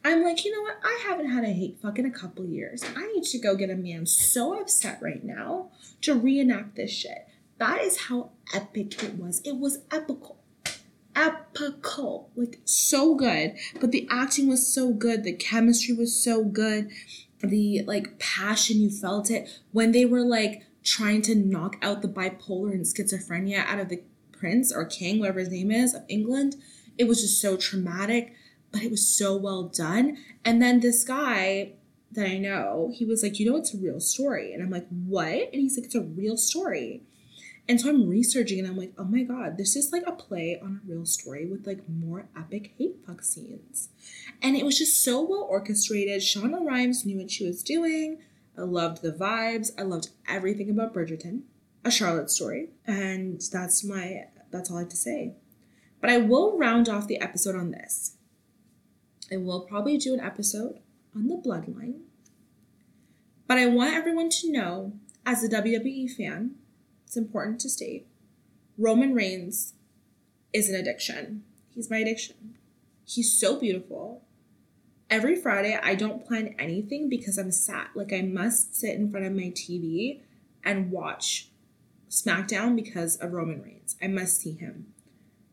I'm 0.04 0.22
like, 0.22 0.44
you 0.44 0.52
know 0.52 0.62
what? 0.62 0.78
I 0.84 1.02
haven't 1.06 1.30
had 1.30 1.44
a 1.44 1.52
hate 1.52 1.78
fuck 1.80 1.98
in 1.98 2.06
a 2.06 2.10
couple 2.10 2.44
years. 2.44 2.84
I 2.96 3.06
need 3.08 3.24
to 3.24 3.38
go 3.38 3.56
get 3.56 3.70
a 3.70 3.76
man 3.76 4.06
so 4.06 4.60
upset 4.60 5.02
right 5.02 5.24
now 5.24 5.70
to 6.02 6.14
reenact 6.14 6.76
this 6.76 6.92
shit. 6.92 7.26
That 7.66 7.80
is 7.82 7.96
how 8.08 8.30
epic 8.54 9.02
it 9.02 9.16
was. 9.16 9.40
It 9.44 9.56
was 9.56 9.78
epical. 9.90 10.38
Epical. 11.16 12.30
Like 12.34 12.60
so 12.64 13.14
good. 13.14 13.56
But 13.80 13.92
the 13.92 14.06
acting 14.10 14.48
was 14.48 14.66
so 14.66 14.92
good. 14.92 15.24
The 15.24 15.32
chemistry 15.32 15.94
was 15.94 16.22
so 16.22 16.44
good. 16.44 16.90
The 17.40 17.82
like 17.82 18.18
passion 18.18 18.80
you 18.80 18.90
felt 18.90 19.30
it 19.30 19.48
when 19.72 19.92
they 19.92 20.04
were 20.04 20.24
like 20.24 20.62
trying 20.82 21.22
to 21.22 21.34
knock 21.34 21.76
out 21.82 22.02
the 22.02 22.08
bipolar 22.08 22.72
and 22.72 22.84
schizophrenia 22.84 23.64
out 23.64 23.78
of 23.78 23.88
the 23.88 24.02
prince 24.32 24.72
or 24.72 24.84
king, 24.84 25.18
whatever 25.18 25.40
his 25.40 25.50
name 25.50 25.70
is, 25.70 25.94
of 25.94 26.02
England. 26.08 26.56
It 26.98 27.08
was 27.08 27.22
just 27.22 27.40
so 27.40 27.56
traumatic 27.56 28.34
but 28.74 28.82
it 28.82 28.90
was 28.90 29.06
so 29.06 29.36
well 29.36 29.68
done. 29.68 30.18
And 30.44 30.60
then 30.60 30.80
this 30.80 31.04
guy 31.04 31.74
that 32.10 32.26
I 32.26 32.38
know, 32.38 32.92
he 32.92 33.04
was 33.04 33.22
like, 33.22 33.38
you 33.38 33.48
know, 33.48 33.56
it's 33.56 33.72
a 33.72 33.78
real 33.78 34.00
story. 34.00 34.52
And 34.52 34.60
I'm 34.60 34.70
like, 34.70 34.88
what? 34.88 35.28
And 35.28 35.54
he's 35.54 35.78
like, 35.78 35.86
it's 35.86 35.94
a 35.94 36.02
real 36.02 36.36
story. 36.36 37.04
And 37.66 37.80
so 37.80 37.88
I'm 37.88 38.08
researching 38.08 38.58
and 38.58 38.68
I'm 38.68 38.76
like, 38.76 38.92
oh 38.98 39.04
my 39.04 39.22
God, 39.22 39.56
this 39.56 39.74
is 39.74 39.90
like 39.90 40.04
a 40.06 40.12
play 40.12 40.60
on 40.62 40.80
a 40.82 40.90
real 40.90 41.06
story 41.06 41.46
with 41.46 41.66
like 41.66 41.88
more 41.88 42.28
epic 42.38 42.74
hate 42.76 42.96
fuck 43.06 43.22
scenes. 43.22 43.88
And 44.42 44.54
it 44.54 44.64
was 44.64 44.76
just 44.76 45.02
so 45.02 45.22
well 45.22 45.46
orchestrated. 45.48 46.20
Shonda 46.20 46.64
Rhimes 46.64 47.06
knew 47.06 47.18
what 47.18 47.30
she 47.30 47.46
was 47.46 47.62
doing. 47.62 48.18
I 48.56 48.62
loved 48.62 49.02
the 49.02 49.12
vibes. 49.12 49.70
I 49.78 49.82
loved 49.82 50.10
everything 50.28 50.68
about 50.68 50.92
Bridgerton, 50.92 51.42
a 51.84 51.90
Charlotte 51.90 52.30
story. 52.30 52.68
And 52.86 53.40
that's 53.50 53.82
my, 53.82 54.26
that's 54.50 54.70
all 54.70 54.76
I 54.76 54.80
have 54.80 54.90
to 54.90 54.96
say. 54.96 55.32
But 56.02 56.10
I 56.10 56.18
will 56.18 56.58
round 56.58 56.90
off 56.90 57.08
the 57.08 57.20
episode 57.20 57.56
on 57.56 57.70
this. 57.70 58.16
I 59.32 59.38
will 59.38 59.62
probably 59.62 59.96
do 59.96 60.12
an 60.12 60.20
episode 60.20 60.80
on 61.16 61.28
the 61.28 61.36
bloodline. 61.36 62.00
But 63.46 63.56
I 63.56 63.66
want 63.66 63.94
everyone 63.94 64.28
to 64.28 64.52
know, 64.52 64.92
as 65.24 65.42
a 65.42 65.48
WWE 65.48 66.10
fan, 66.10 66.56
it's 67.14 67.24
important 67.24 67.60
to 67.60 67.68
state 67.68 68.08
Roman 68.76 69.14
Reigns 69.14 69.74
is 70.52 70.68
an 70.68 70.74
addiction. 70.74 71.44
He's 71.70 71.88
my 71.88 71.98
addiction. 71.98 72.56
He's 73.04 73.38
so 73.38 73.60
beautiful. 73.60 74.24
Every 75.08 75.36
Friday, 75.36 75.78
I 75.80 75.94
don't 75.94 76.26
plan 76.26 76.56
anything 76.58 77.08
because 77.08 77.38
I'm 77.38 77.52
sat. 77.52 77.90
Like, 77.94 78.12
I 78.12 78.22
must 78.22 78.74
sit 78.74 78.96
in 78.96 79.12
front 79.12 79.26
of 79.26 79.32
my 79.32 79.52
TV 79.52 80.22
and 80.64 80.90
watch 80.90 81.50
SmackDown 82.10 82.74
because 82.74 83.14
of 83.16 83.32
Roman 83.32 83.62
Reigns. 83.62 83.94
I 84.02 84.08
must 84.08 84.40
see 84.40 84.56
him. 84.56 84.86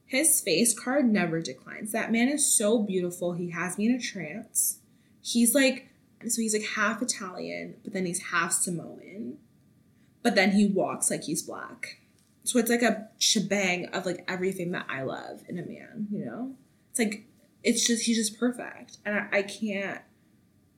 His 0.08 0.41
face 0.41 0.78
card 0.78 1.06
never 1.06 1.41
declines. 1.41 1.91
That 1.91 2.12
man 2.12 2.28
is 2.28 2.52
so 2.52 2.80
beautiful. 2.80 3.34
He 3.34 3.52
has 3.52 3.78
me 3.78 3.86
in 3.86 3.95
a 3.95 4.00
trance. 4.00 4.80
He's 5.21 5.54
like, 5.54 5.89
so 6.28 6.41
he's 6.41 6.54
like 6.54 6.69
half 6.69 7.04
Italian, 7.04 7.76
but 7.84 7.93
then 7.93 8.08
he's 8.08 8.32
half 8.32 8.52
Samoan. 8.52 9.38
But 10.23 10.36
then 10.36 10.51
he 10.51 10.67
walks 10.67 11.10
like 11.10 11.23
he's 11.23 11.41
black. 11.41 11.99
So 12.43 12.60
it's 12.60 12.69
like 12.69 12.81
a 12.81 13.07
shebang 13.19 13.88
of 13.88 14.05
like 14.05 14.23
everything 14.27 14.71
that 14.71 14.86
I 14.89 15.03
love 15.03 15.43
in 15.47 15.60
a 15.60 15.65
man, 15.65 16.07
you 16.12 16.25
know? 16.25 16.55
It's 16.89 16.99
like, 16.99 17.25
it's 17.63 17.86
just, 17.86 18.05
he's 18.05 18.17
just 18.17 18.39
perfect. 18.39 18.97
And 19.05 19.15
I, 19.15 19.27
I 19.31 19.41
can't, 19.43 20.01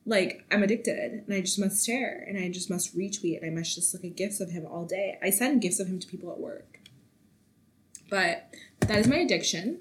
like, 0.06 0.46
I'm 0.52 0.64
addicted 0.64 1.24
and 1.26 1.34
I 1.34 1.42
just 1.42 1.60
must 1.60 1.82
stare 1.82 2.26
and 2.28 2.38
I 2.38 2.50
just 2.50 2.70
must 2.70 2.98
retweet 2.98 3.42
and 3.42 3.46
I 3.46 3.50
must 3.50 3.76
just 3.76 3.94
look 3.94 4.04
at 4.04 4.16
gifs 4.16 4.42
of 4.42 4.52
him 4.52 4.66
all 4.66 4.86
day. 4.86 5.18
I 5.24 5.30
send 5.30 5.62
gifs 5.62 5.80
of 5.80 5.88
him 5.88 6.00
to 6.00 6.08
people 6.08 6.32
at 6.32 6.40
work. 6.40 6.80
But 8.10 8.54
that 8.82 9.00
is 9.00 9.08
my 9.08 9.18
addiction. 9.18 9.80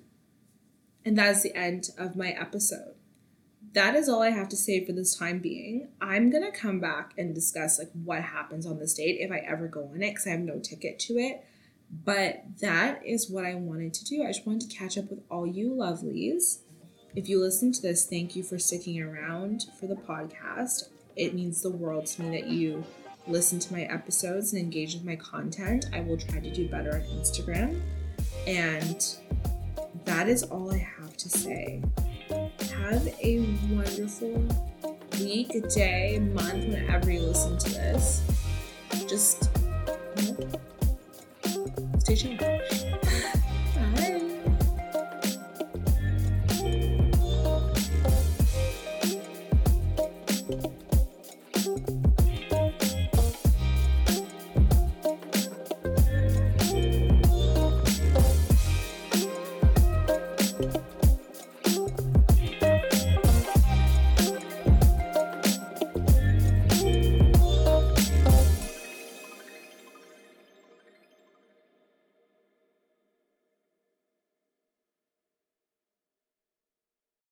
And 1.05 1.19
that 1.19 1.37
is 1.37 1.43
the 1.43 1.57
end 1.57 1.91
of 1.99 2.15
my 2.15 2.29
episode. 2.29 2.95
That 3.75 3.95
is 3.95 4.09
all 4.09 4.23
I 4.23 4.31
have 4.31 4.51
to 4.51 4.57
say 4.57 4.85
for 4.85 4.93
this 4.93 5.17
time 5.17 5.39
being. 5.39 5.89
I'm 6.01 6.31
going 6.31 6.45
to 6.45 6.57
come 6.57 6.79
back 6.79 7.15
and 7.17 7.35
discuss 7.35 7.79
like 7.79 7.91
what 8.05 8.23
happens 8.23 8.67
on 8.67 8.79
this 8.79 8.95
date 8.95 9.19
if 9.21 9.33
I 9.33 9.39
ever 9.39 9.67
go 9.67 9.89
on 9.93 10.03
it 10.03 10.15
cuz 10.15 10.27
I 10.27 10.31
have 10.31 10.41
no 10.41 10.59
ticket 10.59 10.99
to 11.01 11.15
it. 11.15 11.45
But 11.91 12.45
that 12.61 13.05
is 13.05 13.31
what 13.31 13.45
I 13.45 13.55
wanted 13.55 13.95
to 13.95 14.05
do. 14.05 14.23
I 14.25 14.29
just 14.29 14.47
wanted 14.47 14.69
to 14.71 14.77
catch 14.77 14.97
up 14.97 15.11
with 15.11 15.21
all 15.31 15.47
you 15.47 15.71
lovelies. 15.71 16.59
If 17.15 17.29
you 17.29 17.39
listen 17.39 17.73
to 17.73 17.83
this, 17.83 18.07
thank 18.07 18.35
you 18.35 18.43
for 18.43 18.59
sticking 18.59 19.01
around 19.01 19.67
for 19.79 19.87
the 19.87 19.97
podcast. 19.97 20.89
It 21.17 21.35
means 21.35 21.61
the 21.61 21.71
world 21.71 22.07
to 22.07 22.23
me 22.23 22.41
that 22.41 22.49
you 22.49 22.85
listen 23.27 23.59
to 23.59 23.73
my 23.73 23.83
episodes 23.83 24.53
and 24.53 24.63
engage 24.63 24.95
with 24.95 25.05
my 25.05 25.17
content. 25.17 25.87
I 25.93 26.01
will 26.01 26.17
try 26.17 26.41
to 26.41 26.51
do 26.51 26.69
better 26.69 26.95
on 26.95 27.03
Instagram. 27.03 27.81
And 28.47 29.05
that 30.05 30.29
is 30.29 30.43
all 30.43 30.73
I 30.73 30.79
have 30.79 31.17
to 31.19 31.29
say. 31.29 31.83
Have 32.83 33.07
a 33.23 33.39
wonderful 33.71 34.45
week, 35.21 35.53
day, 35.73 36.19
month, 36.19 36.65
whenever 36.67 37.13
you 37.13 37.21
listen 37.21 37.57
to 37.57 37.71
this. 37.71 38.23
Just 39.09 39.49
stay 42.01 42.17
tuned. 42.17 42.52